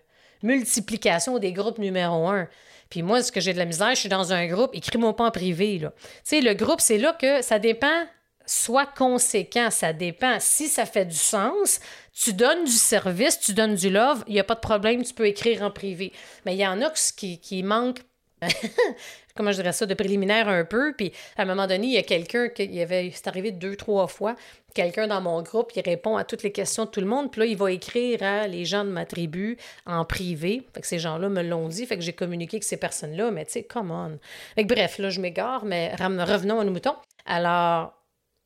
multiplication 0.43 1.39
des 1.39 1.53
groupes 1.53 1.79
numéro 1.79 2.29
un. 2.29 2.49
Puis 2.91 3.03
moi, 3.03 3.23
ce 3.23 3.33
que 3.33 3.41
j'ai 3.41 3.53
de 3.53 3.59
la 3.59 3.65
misère, 3.65 3.95
je 3.95 4.01
suis 4.01 4.09
dans 4.09 4.33
un 4.33 4.47
groupe, 4.47 4.71
écris-moi 4.75 5.17
pas 5.17 5.25
en 5.25 5.31
privé. 5.31 5.79
Tu 5.81 5.89
sais, 6.25 6.41
le 6.41 6.55
groupe, 6.55 6.81
c'est 6.81 6.99
là 6.99 7.17
que 7.19 7.41
ça 7.43 7.59
dépend 7.59 8.05
soit 8.47 8.87
conséquent, 8.87 9.71
ça 9.71 9.93
dépend. 9.93 10.39
Si 10.41 10.69
ça 10.69 10.87
fait 10.87 11.07
du 11.07 11.17
sens, 11.17 11.81
tu 12.13 12.33
donnes 12.33 12.65
du 12.65 12.73
service, 12.73 13.41
tu 13.41 13.55
donnes 13.55 13.75
du 13.75 13.91
love, 13.91 14.25
il 14.27 14.35
n'y 14.35 14.41
a 14.41 14.45
pas 14.45 14.55
de 14.55 14.61
problème, 14.61 15.03
tu 15.03 15.15
peux 15.15 15.27
écrire 15.27 15.63
en 15.63 15.71
privé. 15.71 16.13
Mais 16.45 16.55
il 16.55 16.59
y 16.59 16.67
en 16.67 16.81
a 16.83 16.91
qui, 16.91 17.39
qui 17.39 17.63
manquent, 17.63 18.03
comment 19.37 19.53
je 19.53 19.57
dirais 19.57 19.73
ça, 19.73 19.87
de 19.87 19.95
préliminaire 19.95 20.49
un 20.49 20.65
peu. 20.65 20.93
Puis 20.97 21.13
à 21.37 21.43
un 21.43 21.45
moment 21.45 21.67
donné, 21.67 21.87
il 21.87 21.93
y 21.93 21.99
a 21.99 22.03
quelqu'un 22.03 22.49
qui 22.49 22.81
avait, 22.81 23.11
c'est 23.15 23.29
arrivé 23.29 23.53
deux, 23.53 23.77
trois 23.77 24.07
fois, 24.07 24.37
quelqu'un 24.75 25.07
dans 25.07 25.21
mon 25.21 25.43
groupe, 25.43 25.73
il 25.77 25.83
répond 25.83 26.17
à 26.17 26.25
toutes 26.25 26.43
les 26.43 26.53
questions 26.53 26.85
de 26.85 26.91
tout 26.91 27.01
le 27.01 27.07
monde. 27.07 27.31
Puis 27.31 27.41
là, 27.41 27.47
il 27.47 27.57
va 27.57 27.71
écrire 27.71 28.23
à 28.23 28.47
les 28.47 28.65
gens 28.65 28.85
de 28.85 28.91
ma 28.91 29.05
tribu 29.05 29.57
en 29.87 30.05
privé. 30.05 30.67
Fait 30.75 30.81
que 30.81 30.87
ces 30.87 30.99
gens-là 30.99 31.29
me 31.29 31.43
l'ont 31.43 31.69
dit. 31.69 31.87
Fait 31.87 31.97
que 31.97 32.03
j'ai 32.03 32.13
communiqué 32.13 32.57
avec 32.57 32.65
ces 32.65 32.77
personnes-là. 32.77 33.31
Mais 33.31 33.45
tu 33.45 33.53
sais, 33.53 33.63
come 33.63 33.91
on. 33.91 34.19
Fait 34.55 34.65
que, 34.65 34.73
bref, 34.73 34.99
là, 34.99 35.11
je 35.11 35.21
m'égare, 35.21 35.65
mais 35.65 35.95
revenons 35.97 36.61
à 36.61 36.65
nos 36.65 36.73
moutons. 36.73 36.97
Alors, 37.27 37.95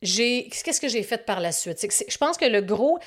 j'ai 0.01 0.49
qu'est-ce 0.49 0.81
que 0.81 0.87
j'ai 0.87 1.03
fait 1.03 1.25
par 1.25 1.39
la 1.39 1.51
suite? 1.51 1.85
je 2.07 2.17
pense 2.17 2.37
que 2.37 2.45
le 2.45 2.61
gros, 2.61 2.99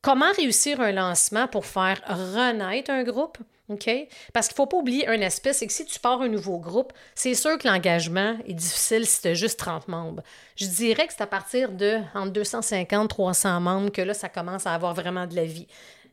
comment 0.00 0.32
réussir 0.36 0.80
un 0.80 0.92
lancement 0.92 1.46
pour 1.46 1.66
faire 1.66 2.00
renaître 2.06 2.90
un 2.90 3.02
groupe? 3.02 3.38
OK? 3.68 3.88
Parce 4.32 4.48
qu'il 4.48 4.54
ne 4.54 4.56
faut 4.56 4.66
pas 4.66 4.76
oublier 4.76 5.06
un 5.08 5.22
aspect, 5.22 5.52
c'est 5.52 5.66
que 5.66 5.72
si 5.72 5.84
tu 5.84 5.98
pars 5.98 6.20
un 6.20 6.28
nouveau 6.28 6.58
groupe, 6.58 6.92
c'est 7.14 7.34
sûr 7.34 7.56
que 7.58 7.66
l'engagement 7.66 8.36
est 8.46 8.54
difficile 8.54 9.06
si 9.06 9.22
tu 9.22 9.28
as 9.28 9.34
juste 9.34 9.58
30 9.58 9.88
membres. 9.88 10.22
Je 10.56 10.66
dirais 10.66 11.06
que 11.06 11.12
c'est 11.12 11.22
à 11.22 11.26
partir 11.26 11.70
de 11.72 11.98
entre 12.14 12.32
250 12.32 13.08
300 13.08 13.60
membres 13.60 13.90
que 13.90 14.02
là, 14.02 14.14
ça 14.14 14.28
commence 14.28 14.66
à 14.66 14.74
avoir 14.74 14.94
vraiment 14.94 15.26
de 15.26 15.36
la 15.36 15.44
vie. 15.44 15.68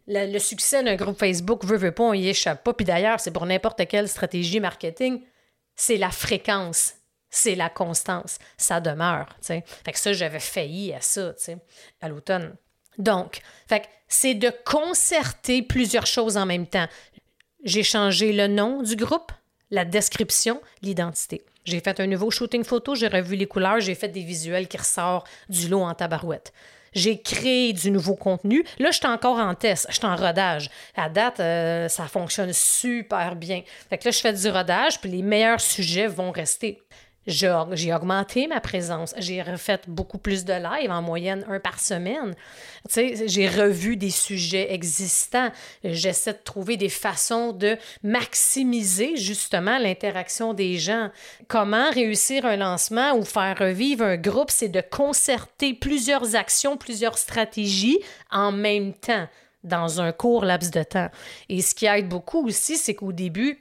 Le, 0.08 0.40
succès 0.40 0.84
d'un 0.84 0.96
groupe 0.96 1.20
Facebook, 1.20 1.64
veut, 1.66 1.78
veut 1.78 1.92
pas, 1.92 2.04
on 2.04 2.14
y 2.14 2.28
échappe 2.30 2.64
pas. 2.64 2.74
Puis 2.74 2.86
d'ailleurs, 2.86 3.20
c'est 3.20 3.32
pour 3.32 3.46
n'importe 3.46 3.86
quelle 3.88 4.08
stratégie 4.08 4.60
marketing, 4.60 5.22
c'est 5.76 5.98
la 5.98 6.10
fréquence 6.10 6.94
c'est 7.30 7.56
la 7.56 7.70
constance. 7.70 8.40
Ça 8.58 8.82
demeure. 8.82 9.28
Fait 9.42 9.62
que 9.92 10.00
ça, 10.00 10.14
j'avais 10.14 10.40
failli 10.40 10.94
à 10.94 11.02
ça 11.02 11.34
à 12.02 12.10
l'automne. 12.10 12.56
Donc, 12.98 13.42
fait 13.68 13.88
c'est 14.12 14.34
de 14.34 14.52
concerter 14.66 15.62
plusieurs 15.62 16.08
choses 16.08 16.36
en 16.36 16.48
même 16.48 16.66
temps. 16.66 16.88
J'ai 17.66 17.84
changé 17.84 18.32
le 18.32 18.48
nom 18.48 18.84
du 18.84 18.96
groupe, 18.96 19.34
la 19.70 19.84
description, 19.84 20.62
l'identité. 20.82 21.42
J'ai 21.66 21.82
fait 21.82 22.00
un 22.00 22.08
nouveau 22.08 22.32
shooting 22.32 22.64
photo, 22.64 22.96
j'ai 22.96 23.10
revu 23.10 23.36
les 23.36 23.48
couleurs, 23.48 23.82
j'ai 23.82 23.96
fait 23.96 24.08
des 24.08 24.24
visuels 24.24 24.70
qui 24.70 24.78
ressortent 24.78 25.28
du 25.50 25.68
lot 25.68 25.82
en 25.82 25.94
tabarouette. 25.94 26.54
J'ai 26.94 27.22
créé 27.22 27.74
du 27.74 27.92
nouveau 27.92 28.16
contenu. 28.16 28.64
Là, 28.80 28.92
je 28.92 28.98
suis 28.98 29.08
encore 29.08 29.38
en 29.38 29.54
test, 29.56 29.88
je 29.90 29.96
suis 29.96 30.06
en 30.06 30.16
rodage. 30.16 30.70
À 30.96 31.10
date, 31.10 31.42
euh, 31.42 31.90
ça 31.90 32.08
fonctionne 32.08 32.54
super 32.54 33.36
bien. 33.36 33.62
Fait 33.90 33.98
que 33.98 34.06
là, 34.06 34.12
je 34.12 34.20
fais 34.20 34.34
du 34.34 34.50
rodage, 34.50 35.00
puis 35.02 35.12
les 35.12 35.22
meilleurs 35.22 35.62
sujets 35.62 36.08
vont 36.08 36.32
rester. 36.32 36.82
J'ai 37.28 37.94
augmenté 37.94 38.48
ma 38.48 38.60
présence. 38.60 39.14
J'ai 39.18 39.42
refait 39.42 39.80
beaucoup 39.88 40.18
plus 40.18 40.46
de 40.46 40.54
live, 40.54 40.90
en 40.90 41.02
moyenne 41.02 41.46
un 41.48 41.60
par 41.60 41.80
semaine. 41.80 42.34
J'ai 42.96 43.48
revu 43.48 43.98
des 43.98 44.10
sujets 44.10 44.74
existants. 44.74 45.52
J'essaie 45.84 46.34
de 46.34 46.40
trouver 46.44 46.78
des 46.78 46.90
façons 46.90 47.52
de 47.52 47.78
maximiser 48.04 49.16
justement 49.18 49.78
l'interaction 49.78 50.54
des 50.54 50.78
gens. 50.78 51.12
Comment 51.48 51.92
réussir 51.92 52.46
un 52.46 52.56
lancement 52.56 53.14
ou 53.16 53.24
faire 53.24 53.58
revivre 53.60 54.04
un 54.04 54.18
groupe, 54.18 54.50
c'est 54.50 54.70
de 54.70 54.82
concerter 54.82 55.74
plusieurs 55.74 56.36
actions, 56.36 56.78
plusieurs 56.78 57.18
stratégies 57.18 58.00
en 58.32 58.52
même 58.52 58.94
temps 58.94 59.28
dans 59.64 60.02
un 60.02 60.14
court 60.14 60.46
laps 60.46 60.72
de 60.72 60.84
temps. 60.84 61.10
Et 61.50 61.62
ce 61.62 61.76
qui 61.76 61.86
aide 61.86 62.08
beaucoup 62.08 62.48
aussi, 62.48 62.78
c'est 62.78 62.96
qu'au 62.96 63.12
début, 63.12 63.60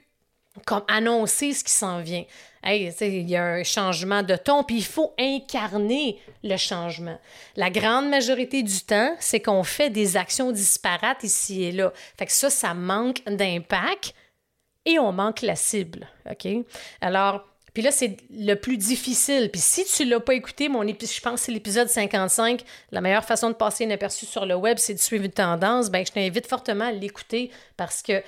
comme 0.65 0.83
annoncer 0.87 1.53
ce 1.53 1.63
qui 1.63 1.71
s'en 1.71 2.01
vient. 2.01 2.23
Hey, 2.63 2.93
il 3.01 3.29
y 3.29 3.35
a 3.35 3.43
un 3.43 3.63
changement 3.63 4.21
de 4.23 4.35
ton, 4.35 4.63
puis 4.63 4.77
il 4.77 4.83
faut 4.83 5.13
incarner 5.17 6.19
le 6.43 6.57
changement. 6.57 7.17
La 7.55 7.69
grande 7.69 8.09
majorité 8.09 8.63
du 8.63 8.81
temps, 8.81 9.15
c'est 9.19 9.39
qu'on 9.39 9.63
fait 9.63 9.89
des 9.89 10.17
actions 10.17 10.51
disparates 10.51 11.23
ici 11.23 11.63
et 11.63 11.71
là. 11.71 11.93
Fait 12.17 12.25
que 12.25 12.31
ça, 12.31 12.49
ça 12.49 12.73
manque 12.73 13.23
d'impact 13.25 14.13
et 14.85 14.99
on 14.99 15.11
manque 15.11 15.41
la 15.41 15.55
cible. 15.55 16.07
OK? 16.29 16.47
Alors, 17.01 17.45
puis 17.73 17.83
là, 17.83 17.91
c'est 17.91 18.17
le 18.31 18.55
plus 18.55 18.77
difficile. 18.77 19.49
Puis 19.51 19.61
si 19.61 19.85
tu 19.85 20.05
ne 20.05 20.11
l'as 20.11 20.19
pas 20.19 20.33
écouté, 20.33 20.69
mon 20.69 20.81
je 20.85 21.21
pense 21.21 21.33
que 21.33 21.45
c'est 21.45 21.51
l'épisode 21.51 21.87
55, 21.87 22.63
la 22.91 23.01
meilleure 23.01 23.23
façon 23.23 23.49
de 23.49 23.55
passer 23.55 23.83
inaperçu 23.83 24.25
sur 24.25 24.45
le 24.45 24.55
web, 24.55 24.77
c'est 24.77 24.93
de 24.93 24.99
suivre 24.99 25.25
une 25.25 25.31
tendance. 25.31 25.89
Ben, 25.89 26.05
je 26.05 26.11
t'invite 26.11 26.47
fortement 26.47 26.85
à 26.85 26.91
l'écouter 26.91 27.51
parce 27.77 28.01
que 28.01 28.23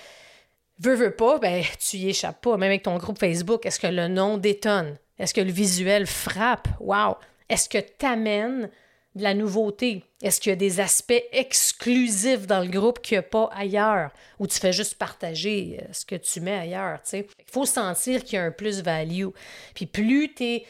veux, 0.82 0.96
veux 0.96 1.16
pas, 1.16 1.40
ben, 1.40 1.64
tu 1.80 1.98
y 1.98 2.10
échappes 2.10 2.42
pas. 2.42 2.58
Même 2.58 2.70
avec 2.70 2.84
ton 2.84 2.98
groupe 2.98 3.20
Facebook, 3.20 3.66
est-ce 3.66 3.80
que 3.80 3.88
le 3.88 4.08
nom 4.08 4.38
détonne? 4.38 4.98
Est-ce 5.18 5.34
que 5.34 5.42
le 5.42 5.52
visuel 5.52 6.08
frappe? 6.08 6.68
Wow! 6.80 7.16
Est-ce 7.50 7.70
que 7.70 7.78
tu 7.78 8.70
de 9.14 9.24
la 9.24 9.34
nouveauté? 9.34 10.04
Est-ce 10.22 10.40
qu'il 10.40 10.52
y 10.52 10.54
a 10.54 10.56
des 10.56 10.80
aspects 10.80 11.24
exclusifs 11.32 12.48
dans 12.48 12.62
le 12.62 12.70
groupe 12.70 13.02
qu'il 13.02 13.16
n'y 13.16 13.20
a 13.20 13.24
pas 13.24 13.50
ailleurs? 13.54 14.12
Ou 14.40 14.48
tu 14.48 14.58
fais 14.58 14.74
juste 14.74 14.96
partager 14.96 15.80
euh, 15.82 15.86
ce 15.92 16.06
que 16.06 16.16
tu 16.16 16.40
mets 16.40 16.58
ailleurs? 16.58 17.00
Il 17.14 17.26
faut 17.46 17.66
sentir 17.66 18.24
qu'il 18.24 18.36
y 18.36 18.40
a 18.40 18.46
un 18.46 18.52
plus-value. 18.52 19.28
Puis 19.76 19.86
plus 19.86 20.34
tu 20.34 20.44
es 20.44 20.66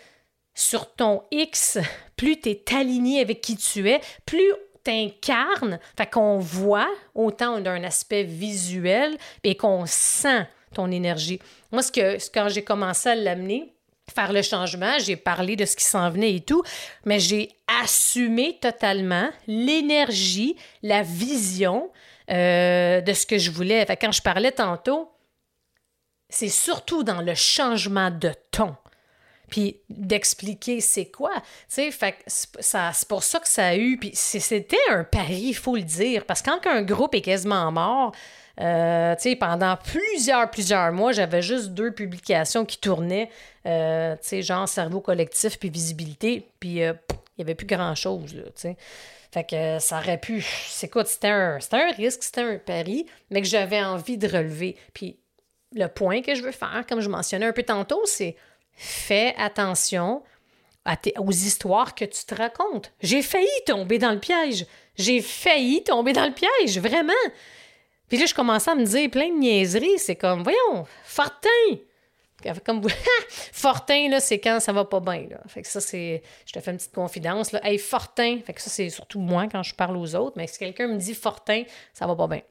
sur 0.53 0.93
ton 0.93 1.23
X, 1.31 1.77
plus 2.17 2.39
tu 2.39 2.49
es 2.49 2.63
aligné 2.75 3.21
avec 3.21 3.41
qui 3.41 3.55
tu 3.55 3.89
es, 3.89 4.01
plus 4.25 4.51
t'incarnes, 4.83 5.79
fait 5.97 6.09
qu'on 6.09 6.39
voit 6.39 6.89
autant 7.15 7.59
d'un 7.59 7.83
aspect 7.83 8.23
visuel 8.23 9.17
et 9.43 9.55
qu'on 9.55 9.85
sent 9.85 10.47
ton 10.73 10.91
énergie. 10.91 11.39
Moi, 11.71 11.81
ce 11.81 11.91
que, 11.91 12.17
quand 12.33 12.49
j'ai 12.49 12.63
commencé 12.63 13.09
à 13.09 13.15
l'amener, 13.15 13.73
faire 14.13 14.33
le 14.33 14.41
changement, 14.41 14.99
j'ai 14.99 15.15
parlé 15.15 15.55
de 15.55 15.65
ce 15.65 15.75
qui 15.75 15.85
s'en 15.85 16.09
venait 16.09 16.35
et 16.35 16.41
tout, 16.41 16.63
mais 17.05 17.19
j'ai 17.19 17.49
assumé 17.81 18.57
totalement 18.61 19.29
l'énergie, 19.47 20.55
la 20.83 21.01
vision 21.01 21.89
euh, 22.29 23.01
de 23.01 23.13
ce 23.13 23.25
que 23.25 23.37
je 23.37 23.51
voulais. 23.51 23.85
Fait 23.85 23.97
quand 23.97 24.11
je 24.11 24.21
parlais 24.21 24.51
tantôt, 24.51 25.11
c'est 26.29 26.49
surtout 26.49 27.03
dans 27.03 27.21
le 27.21 27.35
changement 27.35 28.09
de 28.09 28.31
ton 28.51 28.75
puis 29.51 29.75
d'expliquer 29.89 30.79
c'est 30.79 31.11
quoi. 31.11 31.33
Tu 31.69 31.91
sais, 31.91 32.15
c'est 32.27 33.07
pour 33.07 33.21
ça 33.21 33.39
que 33.39 33.47
ça 33.47 33.67
a 33.67 33.75
eu. 33.75 33.97
Puis 33.97 34.11
c'était 34.13 34.77
un 34.89 35.03
pari, 35.03 35.49
il 35.49 35.53
faut 35.53 35.75
le 35.75 35.83
dire, 35.83 36.25
parce 36.25 36.41
que 36.41 36.49
quand 36.49 36.69
un 36.71 36.81
groupe 36.81 37.13
est 37.13 37.21
quasiment 37.21 37.71
mort, 37.71 38.13
euh, 38.59 39.15
pendant 39.39 39.77
plusieurs, 39.77 40.49
plusieurs 40.49 40.91
mois, 40.91 41.11
j'avais 41.11 41.41
juste 41.41 41.69
deux 41.69 41.91
publications 41.91 42.65
qui 42.65 42.77
tournaient, 42.79 43.29
euh, 43.65 44.15
genre 44.41 44.67
cerveau 44.67 45.01
collectif 45.01 45.59
puis 45.59 45.69
visibilité, 45.69 46.47
puis 46.59 46.83
euh, 46.83 46.93
il 47.37 47.39
n'y 47.39 47.43
avait 47.43 47.55
plus 47.55 47.67
grand-chose. 47.67 48.35
Fait 49.33 49.43
que 49.43 49.79
ça 49.79 49.99
aurait 49.99 50.17
pu. 50.19 50.45
Écoute, 50.81 51.07
c'était 51.07 51.29
un, 51.29 51.59
un 51.71 51.91
risque, 51.93 52.23
c'était 52.23 52.41
un 52.41 52.57
pari, 52.57 53.05
mais 53.29 53.41
que 53.41 53.47
j'avais 53.47 53.81
envie 53.81 54.17
de 54.17 54.27
relever. 54.27 54.77
Puis 54.93 55.17
le 55.73 55.87
point 55.87 56.21
que 56.21 56.35
je 56.35 56.41
veux 56.41 56.51
faire, 56.51 56.85
comme 56.87 57.01
je 57.01 57.09
mentionnais 57.09 57.45
un 57.45 57.53
peu 57.53 57.63
tantôt, 57.63 58.01
c'est 58.05 58.35
fais 58.81 59.35
attention 59.37 60.23
aux 61.19 61.31
histoires 61.31 61.93
que 61.93 62.05
tu 62.05 62.25
te 62.25 62.33
racontes. 62.33 62.91
J'ai 63.01 63.21
failli 63.21 63.47
tomber 63.67 63.99
dans 63.99 64.11
le 64.11 64.19
piège. 64.19 64.65
J'ai 64.95 65.21
failli 65.21 65.83
tomber 65.83 66.13
dans 66.13 66.25
le 66.25 66.33
piège, 66.33 66.79
vraiment. 66.79 67.13
Puis 68.07 68.17
là, 68.17 68.25
je 68.25 68.33
commençais 68.33 68.71
à 68.71 68.75
me 68.75 68.83
dire 68.83 69.09
plein 69.09 69.29
de 69.29 69.37
niaiseries. 69.37 69.99
C'est 69.99 70.15
comme, 70.15 70.43
voyons, 70.43 70.85
Fortin! 71.03 71.77
Comme 72.65 72.81
Fortin, 73.29 74.19
c'est 74.19 74.39
quand 74.39 74.59
ça 74.59 74.73
va 74.73 74.83
pas 74.85 74.99
bien. 74.99 75.27
Fait 75.47 75.63
ça, 75.63 75.79
c'est. 75.79 76.23
Je 76.47 76.53
te 76.53 76.59
fais 76.59 76.71
une 76.71 76.77
petite 76.77 76.95
confidence. 76.95 77.53
Hey, 77.61 77.77
Fortin! 77.77 78.39
Fait 78.43 78.53
que 78.53 78.61
ça, 78.61 78.71
c'est 78.71 78.89
surtout 78.89 79.19
moi 79.19 79.47
quand 79.47 79.61
je 79.61 79.75
parle 79.75 79.95
aux 79.95 80.15
autres. 80.15 80.33
Mais 80.37 80.47
si 80.47 80.57
quelqu'un 80.57 80.87
me 80.87 80.97
dit 80.97 81.13
Fortin, 81.13 81.63
ça 81.93 82.07
va 82.07 82.15
pas 82.15 82.27
bien. 82.27 82.41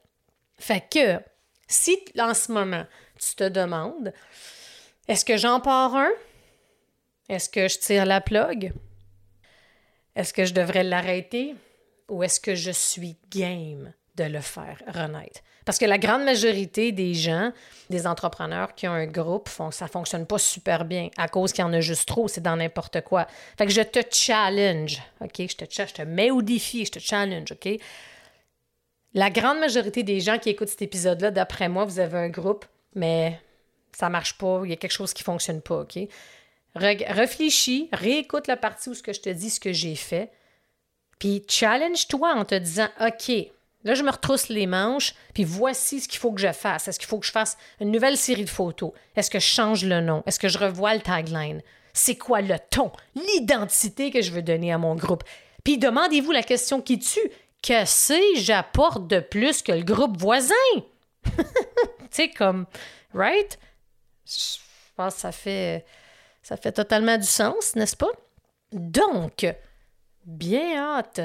Fait 0.59 0.85
que, 0.89 1.21
si 1.67 1.99
en 2.21 2.35
ce 2.35 2.53
moment, 2.53 2.87
tu 3.19 3.35
te 3.35 3.49
demandes, 3.49 4.13
est-ce 5.11 5.25
que 5.25 5.37
j'en 5.37 5.59
pars 5.59 5.97
un? 5.97 6.11
Est-ce 7.29 7.49
que 7.49 7.67
je 7.67 7.79
tire 7.81 8.07
la 8.07 8.21
plug? 8.21 8.73
Est-ce 10.15 10.33
que 10.33 10.45
je 10.45 10.55
devrais 10.55 10.85
l'arrêter? 10.85 11.57
Ou 12.09 12.23
est-ce 12.23 12.39
que 12.39 12.55
je 12.55 12.71
suis 12.71 13.17
game 13.29 13.93
de 14.15 14.25
le 14.25 14.41
faire 14.41 14.81
renaître? 14.87 15.41
Parce 15.65 15.79
que 15.79 15.85
la 15.85 15.99
grande 15.99 16.23
majorité 16.23 16.93
des 16.93 17.15
gens, 17.15 17.53
des 17.91 18.07
entrepreneurs 18.07 18.77
qui 18.77 18.87
ont 18.87 18.93
un 18.93 19.07
groupe, 19.07 19.49
font, 19.49 19.73
ça 19.73 19.87
ne 19.87 19.91
fonctionne 19.91 20.27
pas 20.27 20.39
super 20.39 20.85
bien 20.85 21.09
à 21.17 21.27
cause 21.27 21.53
qu'il 21.53 21.63
y 21.63 21.67
en 21.67 21.73
a 21.73 21.81
juste 21.81 22.07
trop, 22.07 22.29
c'est 22.29 22.41
dans 22.41 22.57
n'importe 22.57 23.01
quoi. 23.01 23.27
Fait 23.59 23.67
que 23.67 23.73
je 23.73 23.83
te 23.83 23.99
challenge, 24.13 25.03
OK? 25.21 25.39
Je 25.39 25.57
te, 25.57 25.65
je 25.69 25.93
te 25.93 26.03
mets 26.03 26.31
au 26.31 26.41
défi, 26.41 26.85
je 26.87 26.93
te 26.93 26.99
challenge, 27.01 27.51
OK? 27.51 27.81
La 29.15 29.29
grande 29.29 29.59
majorité 29.59 30.05
des 30.05 30.21
gens 30.21 30.39
qui 30.39 30.51
écoutent 30.51 30.69
cet 30.69 30.83
épisode-là, 30.83 31.33
d'après 31.33 31.69
moi, 31.69 31.85
vous 31.85 31.99
avez 31.99 32.19
un 32.19 32.29
groupe, 32.29 32.65
mais 32.95 33.41
ça 33.93 34.09
marche 34.09 34.39
pas, 34.39 34.63
il 34.65 34.71
y 34.71 34.73
a 34.73 34.77
quelque 34.77 34.93
chose 34.93 35.13
qui 35.13 35.23
fonctionne 35.23 35.61
pas, 35.61 35.81
OK? 35.81 35.99
réfléchis, 36.77 37.89
réécoute 37.93 38.47
la 38.47 38.57
partie 38.57 38.91
où 38.91 38.95
ce 38.95 39.03
que 39.03 39.13
je 39.13 39.21
te 39.21 39.29
dis, 39.29 39.51
ce 39.51 39.59
que 39.59 39.73
j'ai 39.73 39.97
fait, 39.97 40.31
puis 41.19 41.45
challenge-toi 41.49 42.35
en 42.35 42.45
te 42.45 42.55
disant, 42.55 42.89
OK, 43.01 43.31
là, 43.85 43.95
je 43.95 44.03
me 44.03 44.11
retrousse 44.11 44.49
les 44.49 44.67
manches, 44.67 45.15
puis 45.35 45.45
voici 45.45 46.01
ce 46.01 46.09
qu'il 46.09 46.19
faut 46.19 46.33
que 46.33 46.41
je 46.41 46.53
fasse. 46.53 46.89
Est-ce 46.89 46.99
qu'il 46.99 47.09
faut 47.09 47.19
que 47.19 47.27
je 47.27 47.33
fasse 47.33 47.59
une 47.81 47.91
nouvelle 47.91 48.17
série 48.17 48.45
de 48.45 48.51
photos? 48.51 48.93
Est-ce 49.17 49.31
que 49.31 49.39
je 49.39 49.47
change 49.47 49.85
le 49.85 50.01
nom? 50.01 50.23
Est-ce 50.27 50.39
que 50.39 50.49
je 50.49 50.59
revois 50.59 50.95
le 50.95 51.01
tagline? 51.01 51.63
C'est 51.93 52.17
quoi 52.17 52.41
le 52.41 52.57
ton, 52.71 52.93
l'identité 53.15 54.11
que 54.11 54.23
je 54.23 54.31
veux 54.31 54.43
donner 54.43 54.73
à 54.73 54.79
mon 54.79 54.95
groupe? 54.95 55.25
Puis 55.65 55.77
demandez-vous 55.77 56.33
la 56.33 56.43
question 56.43 56.81
qui 56.81 56.99
tue. 56.99 57.31
Que 57.63 57.85
j'apporte 58.37 59.07
de 59.07 59.21
plus 59.21 59.61
que 59.61 59.73
le 59.73 59.83
groupe 59.83 60.17
voisin? 60.17 60.55
tu 61.25 61.43
sais, 62.11 62.31
comme, 62.31 62.65
right? 63.13 63.59
Je 64.31 64.59
pense 64.97 65.15
que 65.15 65.21
ça 65.21 65.33
fait, 65.33 65.85
ça 66.43 66.57
fait 66.57 66.73
totalement 66.73 67.17
du 67.17 67.27
sens, 67.27 67.75
n'est-ce 67.75 67.97
pas? 67.97 68.11
Donc, 68.73 69.47
bien 70.25 70.77
hâte 70.77 71.21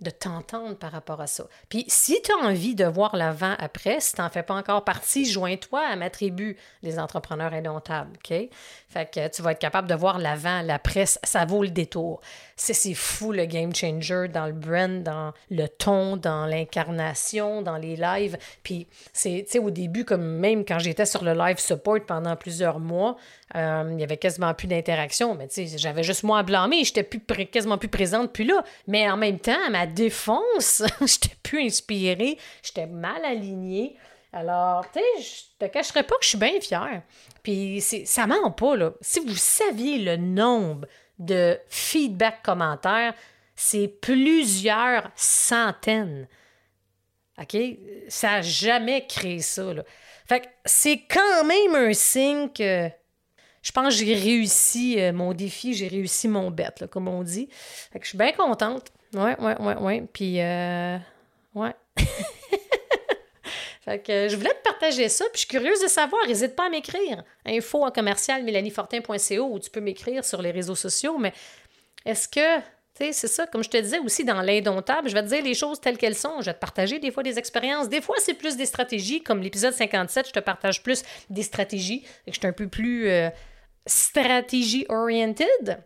de 0.00 0.10
t'entendre 0.10 0.76
par 0.76 0.92
rapport 0.92 1.20
à 1.20 1.26
ça. 1.26 1.44
Puis 1.68 1.84
si 1.88 2.20
tu 2.22 2.32
as 2.32 2.46
envie 2.46 2.74
de 2.74 2.84
voir 2.84 3.16
l'avant 3.16 3.54
après, 3.58 4.00
si 4.00 4.14
tu 4.14 4.20
n'en 4.20 4.30
fais 4.30 4.42
pas 4.42 4.54
encore 4.54 4.84
partie, 4.84 5.24
joins-toi 5.24 5.80
à 5.80 5.96
ma 5.96 6.10
tribu 6.10 6.56
des 6.82 6.98
entrepreneurs 6.98 7.52
indomptables, 7.52 8.12
OK? 8.16 8.48
Fait 8.88 9.10
que 9.10 9.28
tu 9.28 9.42
vas 9.42 9.52
être 9.52 9.58
capable 9.58 9.88
de 9.88 9.94
voir 9.94 10.18
l'avant, 10.18 10.62
l'après, 10.62 11.04
ça 11.06 11.44
vaut 11.44 11.62
le 11.62 11.70
détour. 11.70 12.20
C'est 12.56 12.94
fou 12.94 13.32
le 13.32 13.46
game 13.46 13.74
changer 13.74 14.28
dans 14.28 14.46
le 14.46 14.52
brand, 14.52 15.02
dans 15.02 15.32
le 15.50 15.66
ton, 15.68 16.16
dans 16.16 16.46
l'incarnation, 16.46 17.62
dans 17.62 17.76
les 17.76 17.96
lives. 17.96 18.36
Puis 18.62 18.86
c'est, 19.12 19.44
tu 19.46 19.52
sais, 19.52 19.58
au 19.58 19.70
début, 19.70 20.04
comme 20.04 20.22
même 20.22 20.64
quand 20.64 20.78
j'étais 20.78 21.06
sur 21.06 21.24
le 21.24 21.32
live 21.32 21.58
support 21.58 22.00
pendant 22.06 22.36
plusieurs 22.36 22.80
mois, 22.80 23.16
euh, 23.56 23.90
il 23.92 24.00
y 24.00 24.04
avait 24.04 24.16
quasiment 24.16 24.54
plus 24.54 24.68
d'interaction, 24.68 25.34
mais 25.34 25.48
tu 25.48 25.66
sais, 25.66 25.78
j'avais 25.78 26.02
juste 26.02 26.22
moi 26.22 26.38
à 26.38 26.42
blâmer, 26.42 26.84
j'étais 26.84 27.02
plus 27.02 27.20
quasiment 27.46 27.78
plus 27.78 27.88
présente, 27.88 28.32
puis 28.32 28.44
là. 28.44 28.62
Mais 28.86 29.10
en 29.10 29.16
même 29.16 29.40
temps, 29.40 29.58
à 29.66 29.70
ma 29.70 29.86
défense, 29.86 30.82
j'étais 31.00 31.34
plus 31.42 31.64
inspirée, 31.64 32.38
j'étais 32.62 32.86
mal 32.86 33.24
alignée. 33.24 33.96
Alors, 34.32 34.86
tu 34.92 35.00
sais, 35.00 35.22
je 35.58 35.66
te 35.66 35.70
cacherai 35.70 36.04
pas 36.04 36.14
que 36.14 36.22
je 36.22 36.28
suis 36.28 36.38
bien 36.38 36.60
fière. 36.60 37.02
Puis 37.42 37.80
ça 37.80 38.26
ment 38.28 38.52
pas, 38.52 38.76
là. 38.76 38.92
Si 39.00 39.18
vous 39.18 39.34
saviez 39.34 39.98
le 39.98 40.16
nombre 40.16 40.86
de 41.18 41.58
feedback 41.68 42.42
commentaires, 42.44 43.14
c'est 43.56 43.88
plusieurs 43.88 45.10
centaines. 45.16 46.28
OK? 47.40 47.56
Ça 48.08 48.28
n'a 48.28 48.42
jamais 48.42 49.06
créé 49.06 49.40
ça, 49.40 49.74
là. 49.74 49.82
Fait 50.26 50.42
que 50.42 50.46
c'est 50.64 51.02
quand 51.10 51.44
même 51.44 51.74
un 51.74 51.92
signe 51.92 52.50
que 52.50 52.88
je 53.62 53.72
pense 53.72 53.98
que 53.98 54.04
j'ai 54.04 54.14
réussi 54.14 55.00
euh, 55.00 55.12
mon 55.12 55.32
défi, 55.34 55.74
j'ai 55.74 55.88
réussi 55.88 56.28
mon 56.28 56.50
bête, 56.50 56.86
comme 56.90 57.08
on 57.08 57.22
dit. 57.22 57.48
Fait 57.92 57.98
que 57.98 58.04
je 58.04 58.10
suis 58.10 58.18
bien 58.18 58.32
contente. 58.32 58.90
Ouais, 59.14 59.38
ouais, 59.40 59.60
ouais, 59.60 59.76
ouais. 59.76 60.04
Puis, 60.12 60.40
euh, 60.40 60.96
ouais. 61.54 61.74
fait 63.84 64.02
que 64.02 64.12
euh, 64.12 64.28
je 64.28 64.36
voulais 64.36 64.54
te 64.54 64.62
partager 64.62 65.08
ça, 65.08 65.24
puis 65.26 65.32
je 65.34 65.38
suis 65.40 65.48
curieuse 65.48 65.82
de 65.82 65.88
savoir. 65.88 66.26
N'hésite 66.26 66.56
pas 66.56 66.66
à 66.66 66.70
m'écrire. 66.70 67.22
Info 67.44 67.84
en 67.84 67.90
commercial 67.90 68.42
mélaniefortin.co 68.44 69.42
ou 69.50 69.58
tu 69.58 69.70
peux 69.70 69.80
m'écrire 69.80 70.24
sur 70.24 70.40
les 70.40 70.52
réseaux 70.52 70.74
sociaux. 70.74 71.18
Mais 71.18 71.34
est-ce 72.06 72.28
que, 72.28 72.62
c'est 73.12 73.28
ça, 73.28 73.46
comme 73.46 73.62
je 73.62 73.70
te 73.70 73.76
disais 73.76 73.98
aussi 73.98 74.24
dans 74.24 74.40
l'indomptable, 74.42 75.08
je 75.08 75.14
vais 75.14 75.22
te 75.22 75.28
dire 75.28 75.42
les 75.42 75.54
choses 75.54 75.80
telles 75.80 75.98
qu'elles 75.98 76.14
sont. 76.14 76.40
Je 76.40 76.46
vais 76.46 76.54
te 76.54 76.58
partager 76.58 76.98
des 76.98 77.10
fois 77.10 77.22
des 77.22 77.38
expériences. 77.38 77.88
Des 77.88 78.00
fois, 78.00 78.16
c'est 78.18 78.34
plus 78.34 78.56
des 78.56 78.66
stratégies. 78.66 79.22
Comme 79.22 79.40
l'épisode 79.40 79.72
57, 79.72 80.28
je 80.28 80.32
te 80.32 80.40
partage 80.40 80.82
plus 80.82 81.02
des 81.28 81.42
stratégies. 81.42 82.04
je 82.26 82.32
suis 82.32 82.46
un 82.46 82.52
peu 82.52 82.68
plus 82.68 83.08
stratégie 83.86 84.86
oriented. 84.88 85.82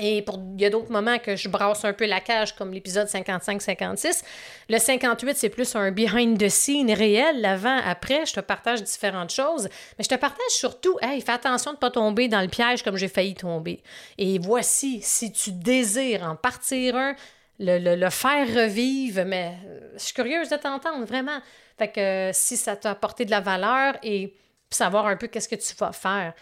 Et 0.00 0.22
pour, 0.22 0.40
il 0.54 0.60
y 0.60 0.64
a 0.64 0.70
d'autres 0.70 0.90
moments 0.90 1.18
que 1.18 1.36
je 1.36 1.48
brasse 1.48 1.84
un 1.84 1.92
peu 1.92 2.06
la 2.06 2.20
cage, 2.20 2.56
comme 2.56 2.72
l'épisode 2.72 3.06
55-56. 3.06 4.24
Le 4.68 4.78
58, 4.78 5.36
c'est 5.36 5.48
plus 5.48 5.76
un 5.76 5.92
behind 5.92 6.36
the 6.36 6.48
scene 6.48 6.90
réel, 6.92 7.40
l'avant, 7.40 7.78
après. 7.84 8.26
Je 8.26 8.34
te 8.34 8.40
partage 8.40 8.82
différentes 8.82 9.30
choses. 9.30 9.68
Mais 9.96 10.04
je 10.04 10.08
te 10.08 10.16
partage 10.16 10.50
surtout, 10.50 10.98
hey, 11.00 11.20
fais 11.20 11.32
attention 11.32 11.70
de 11.70 11.76
ne 11.76 11.80
pas 11.80 11.92
tomber 11.92 12.26
dans 12.26 12.40
le 12.40 12.48
piège 12.48 12.82
comme 12.82 12.96
j'ai 12.96 13.08
failli 13.08 13.34
tomber. 13.34 13.82
Et 14.18 14.40
voici, 14.40 15.00
si 15.00 15.30
tu 15.30 15.52
désires 15.52 16.24
en 16.24 16.34
partir 16.34 16.96
un, 16.96 17.14
le, 17.60 17.94
le, 17.94 18.10
faire 18.10 18.48
revivre, 18.48 19.24
mais 19.24 19.56
euh, 19.64 19.80
je 19.94 20.04
suis 20.06 20.14
curieuse 20.14 20.48
de 20.48 20.56
t'entendre, 20.56 21.04
vraiment. 21.06 21.38
Fait 21.78 21.88
que 21.88 22.00
euh, 22.00 22.30
si 22.32 22.56
ça 22.56 22.74
t'a 22.74 22.90
apporté 22.90 23.24
de 23.24 23.30
la 23.30 23.40
valeur 23.40 23.94
et 24.02 24.34
savoir 24.70 25.06
un 25.06 25.16
peu 25.16 25.28
qu'est-ce 25.28 25.48
que 25.48 25.54
tu 25.54 25.74
vas 25.76 25.92
faire. 25.92 26.34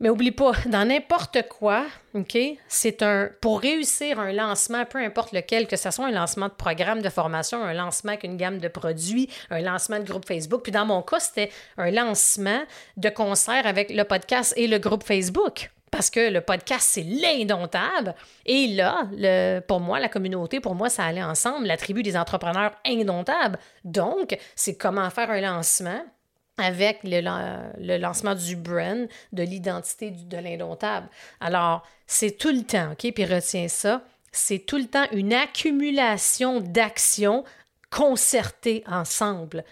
Mais 0.00 0.08
oublie 0.08 0.32
pas, 0.32 0.52
dans 0.66 0.88
n'importe 0.88 1.48
quoi, 1.48 1.84
OK, 2.14 2.36
c'est 2.66 3.02
un 3.02 3.30
pour 3.40 3.60
réussir 3.60 4.18
un 4.18 4.32
lancement, 4.32 4.84
peu 4.84 4.98
importe 4.98 5.32
lequel, 5.32 5.68
que 5.68 5.76
ce 5.76 5.92
soit 5.92 6.06
un 6.06 6.10
lancement 6.10 6.48
de 6.48 6.54
programme 6.54 7.02
de 7.02 7.08
formation, 7.08 7.62
un 7.62 7.72
lancement 7.72 8.10
avec 8.10 8.24
une 8.24 8.36
gamme 8.36 8.58
de 8.58 8.66
produits, 8.66 9.30
un 9.50 9.60
lancement 9.60 10.00
de 10.00 10.04
groupe 10.04 10.26
Facebook. 10.26 10.62
Puis 10.64 10.72
dans 10.72 10.84
mon 10.84 11.02
cas, 11.02 11.20
c'était 11.20 11.50
un 11.78 11.92
lancement 11.92 12.62
de 12.96 13.08
concert 13.10 13.64
avec 13.64 13.90
le 13.90 14.02
podcast 14.02 14.52
et 14.56 14.66
le 14.66 14.78
groupe 14.78 15.04
Facebook. 15.04 15.70
Parce 15.92 16.08
que 16.08 16.30
le 16.30 16.40
podcast, 16.40 16.88
c'est 16.90 17.02
l'indomptable. 17.02 18.14
Et 18.46 18.68
là, 18.68 19.06
le, 19.12 19.60
pour 19.60 19.78
moi, 19.78 20.00
la 20.00 20.08
communauté, 20.08 20.58
pour 20.58 20.74
moi, 20.74 20.88
ça 20.88 21.04
allait 21.04 21.22
ensemble, 21.22 21.66
la 21.66 21.76
tribu 21.76 22.02
des 22.02 22.16
entrepreneurs 22.16 22.72
indomptables. 22.86 23.58
Donc, 23.84 24.36
c'est 24.56 24.76
comment 24.76 25.10
faire 25.10 25.30
un 25.30 25.42
lancement 25.42 26.02
avec 26.58 27.00
le, 27.02 27.98
lancement 27.98 28.34
du 28.34 28.56
brand, 28.56 29.08
de 29.32 29.42
l'identité 29.42 30.10
de 30.10 30.36
l'indomptable. 30.36 31.08
Alors, 31.40 31.86
c'est 32.06 32.36
tout 32.38 32.50
le 32.52 32.62
temps, 32.62 32.92
OK? 32.92 33.12
Puis 33.12 33.24
retiens 33.24 33.68
ça, 33.68 34.02
c'est 34.32 34.60
tout 34.60 34.78
le 34.78 34.86
temps 34.86 35.06
une 35.12 35.32
accumulation 35.32 36.60
d'actions 36.60 37.44
concertées 37.90 38.82
ensemble 38.86 39.64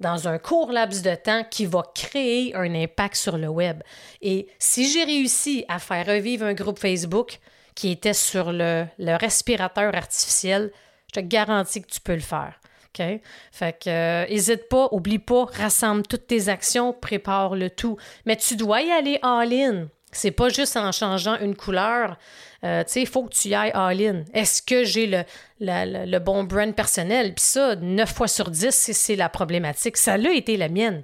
dans 0.00 0.28
un 0.28 0.38
court 0.38 0.72
laps 0.72 1.02
de 1.02 1.14
temps 1.14 1.44
qui 1.50 1.66
va 1.66 1.82
créer 1.94 2.54
un 2.54 2.74
impact 2.74 3.16
sur 3.16 3.38
le 3.38 3.48
web. 3.48 3.82
Et 4.20 4.48
si 4.58 4.88
j'ai 4.90 5.04
réussi 5.04 5.64
à 5.68 5.78
faire 5.78 6.06
revivre 6.06 6.44
un 6.44 6.54
groupe 6.54 6.78
Facebook 6.78 7.38
qui 7.74 7.90
était 7.90 8.12
sur 8.12 8.52
le, 8.52 8.86
le 8.98 9.16
respirateur 9.16 9.94
artificiel, 9.94 10.72
je 11.08 11.20
te 11.20 11.26
garantis 11.26 11.82
que 11.82 11.90
tu 11.90 12.00
peux 12.00 12.14
le 12.14 12.20
faire. 12.20 12.60
OK? 12.98 13.20
Fait 13.52 13.78
que, 13.78 13.88
euh, 13.88 14.56
pas, 14.70 14.88
oublie 14.92 15.18
pas, 15.18 15.44
rassemble 15.44 16.02
toutes 16.06 16.26
tes 16.26 16.48
actions, 16.48 16.92
prépare 16.92 17.56
le 17.56 17.70
tout. 17.70 17.96
Mais 18.26 18.36
tu 18.36 18.56
dois 18.56 18.82
y 18.82 18.90
aller 18.90 19.18
all-in. 19.22 19.88
C'est 20.12 20.30
pas 20.30 20.48
juste 20.48 20.76
en 20.76 20.92
changeant 20.92 21.38
une 21.40 21.56
couleur. 21.56 22.16
Euh, 22.62 22.84
tu 22.84 22.92
sais, 22.92 23.00
il 23.02 23.06
faut 23.06 23.24
que 23.24 23.34
tu 23.34 23.48
y 23.48 23.54
ailles 23.54 23.72
all-in. 23.74 24.24
Est-ce 24.32 24.62
que 24.62 24.84
j'ai 24.84 25.06
le, 25.06 25.24
le, 25.60 26.18
bon 26.18 26.44
brand 26.44 26.74
personnel? 26.74 27.34
Puis 27.34 27.44
ça, 27.44 27.76
9 27.76 28.12
fois 28.12 28.28
sur 28.28 28.50
10, 28.50 28.70
c'est 28.70 29.16
la 29.16 29.28
problématique. 29.28 29.96
Ça 29.96 30.16
l'a 30.16 30.32
été 30.32 30.56
la 30.56 30.68
mienne 30.68 31.02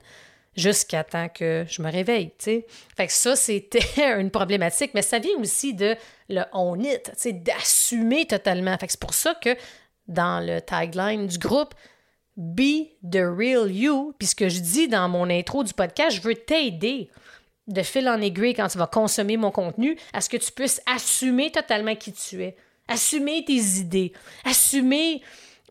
jusqu'à 0.56 1.04
temps 1.04 1.28
que 1.28 1.64
je 1.68 1.82
me 1.82 1.90
réveille, 1.90 2.30
tu 2.30 2.44
sais. 2.44 2.66
Fait 2.96 3.06
que 3.06 3.12
ça, 3.12 3.36
c'était 3.36 3.80
une 4.18 4.30
problématique, 4.30 4.92
mais 4.94 5.02
ça 5.02 5.18
vient 5.18 5.36
aussi 5.38 5.74
de 5.74 5.96
le 6.28 6.42
on 6.52 6.78
it, 6.80 7.04
tu 7.04 7.10
sais, 7.16 7.32
d'assumer 7.32 8.26
totalement. 8.26 8.76
Fait 8.78 8.86
que 8.86 8.92
c'est 8.92 9.00
pour 9.00 9.14
ça 9.14 9.34
que 9.34 9.50
dans 10.10 10.44
le 10.44 10.60
tagline 10.60 11.26
du 11.26 11.38
groupe 11.38 11.74
Be 12.36 12.88
the 13.02 13.22
real 13.22 13.70
you. 13.70 14.14
Puis 14.18 14.28
ce 14.28 14.34
que 14.34 14.48
je 14.48 14.60
dis 14.60 14.88
dans 14.88 15.08
mon 15.08 15.30
intro 15.30 15.64
du 15.64 15.72
podcast, 15.72 16.16
je 16.16 16.22
veux 16.22 16.34
t'aider 16.34 17.10
de 17.66 17.82
fil 17.82 18.08
en 18.08 18.20
aiguille 18.20 18.54
quand 18.54 18.68
tu 18.68 18.78
vas 18.78 18.86
consommer 18.86 19.36
mon 19.36 19.50
contenu 19.50 19.96
à 20.12 20.20
ce 20.20 20.28
que 20.28 20.36
tu 20.36 20.50
puisses 20.52 20.82
assumer 20.86 21.50
totalement 21.50 21.94
qui 21.94 22.12
tu 22.12 22.42
es, 22.42 22.56
assumer 22.88 23.44
tes 23.44 23.78
idées, 23.78 24.12
assumer 24.44 25.22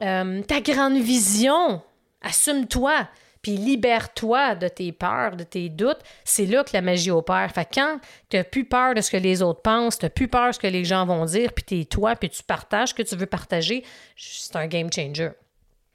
euh, 0.02 0.42
ta 0.44 0.62
grande 0.62 0.98
vision. 0.98 1.82
Assume-toi. 2.22 3.08
Puis 3.42 3.58
libère-toi 3.58 4.56
de 4.56 4.68
tes 4.68 4.92
peurs, 4.92 5.36
de 5.36 5.44
tes 5.44 5.70
doutes. 5.70 6.00
C'est 6.24 6.46
là 6.46 6.64
que 6.64 6.72
la 6.74 6.82
magie 6.82 7.12
opère. 7.12 7.52
Fait 7.54 7.68
quand 7.74 8.00
tu 8.30 8.38
n'as 8.38 8.44
plus 8.44 8.66
peur 8.66 8.94
de 8.94 9.02
ce 9.02 9.12
que 9.12 9.18
les 9.18 9.42
autres 9.42 9.62
pensent, 9.62 10.00
tu 10.00 10.06
n'as 10.06 10.10
plus 10.10 10.28
peur 10.28 10.48
de 10.50 10.54
ce 10.54 10.60
que 10.60 10.68
les 10.68 10.86
gens 10.86 11.06
vont 11.06 11.26
dire, 11.26 11.54
puis 11.54 11.64
tu 11.64 11.80
es 11.82 11.86
toi, 11.86 12.16
puis 12.16 12.30
tu 12.30 12.44
partages 12.44 12.90
ce 12.90 12.94
que 12.94 13.04
tu 13.04 13.16
veux 13.16 13.26
partager, 13.26 13.84
c'est 14.16 14.56
un 14.56 14.68
game 14.68 14.92
changer. 14.92 15.32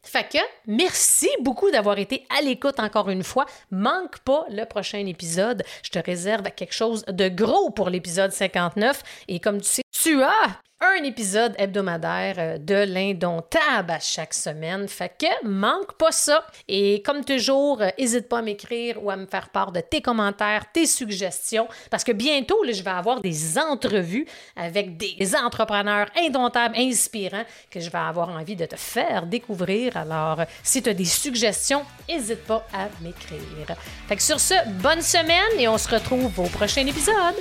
Fait 0.05 0.29
que 0.31 0.39
merci 0.67 1.31
beaucoup 1.41 1.71
d'avoir 1.71 1.99
été 1.99 2.27
à 2.37 2.43
l'écoute 2.43 2.79
encore 2.79 3.09
une 3.09 3.25
fois. 3.25 3.47
Manque 3.71 4.19
pas 4.19 4.45
le 4.51 4.65
prochain 4.67 5.05
épisode. 5.07 5.65
Je 5.83 5.91
te 5.91 5.99
réserve 5.99 6.43
quelque 6.55 6.75
chose 6.75 7.05
de 7.09 7.29
gros 7.29 7.71
pour 7.71 7.89
l'épisode 7.89 8.31
59. 8.31 9.03
Et 9.29 9.41
comme 9.41 9.61
tu 9.63 9.69
sais, 9.69 9.83
tu 9.91 10.23
as 10.23 10.61
un 10.99 11.05
épisode 11.05 11.55
hebdomadaire 11.59 12.35
euh, 12.39 12.59
de 12.59 12.75
l'Indomptable 12.75 13.91
à 13.91 14.01
chaque 14.01 14.35
semaine. 14.35 14.89
Fait 14.89 15.13
que 15.19 15.47
manque 15.47 15.95
pas 15.95 16.13
ça. 16.13 16.47
Et 16.69 17.03
comme 17.03 17.25
toujours, 17.25 17.83
n'hésite 17.99 18.29
pas 18.29 18.39
à 18.39 18.43
m'écrire 18.43 19.03
ou 19.03 19.11
à 19.11 19.17
me 19.17 19.27
faire 19.27 19.49
part 19.49 19.73
de 19.73 19.81
tes 19.81 20.01
commentaires, 20.01 20.71
tes 20.73 20.87
suggestions, 20.87 21.69
parce 21.91 22.05
que 22.05 22.13
bientôt, 22.13 22.63
là, 22.65 22.73
je 22.73 22.83
vais 22.83 22.91
avoir 22.91 23.21
des 23.21 23.59
entrevues 23.59 24.27
avec 24.57 24.97
des 24.97 25.35
entrepreneurs 25.37 26.07
indomptables, 26.17 26.77
inspirants, 26.77 27.45
que 27.71 27.81
je 27.81 27.91
vais 27.91 27.99
avoir 27.99 28.29
envie 28.29 28.57
de 28.57 28.67
te 28.67 28.77
faire 28.77 29.27
découvrir. 29.27 29.97
Alors, 29.97 30.41
si 30.63 30.83
tu 30.83 30.91
as 30.91 30.95
des 30.95 31.05
suggestions, 31.05 31.85
n'hésite 32.09 32.45
pas 32.45 32.67
à 32.73 32.89
m'écrire. 33.03 33.77
Fait 34.09 34.17
que 34.17 34.23
sur 34.23 34.41
ce, 34.41 34.55
bonne 34.83 35.03
semaine 35.03 35.59
et 35.59 35.69
on 35.69 35.79
se 35.79 35.89
retrouve 35.89 36.39
au 36.39 36.49
prochain 36.49 36.87
épisode. 36.87 37.35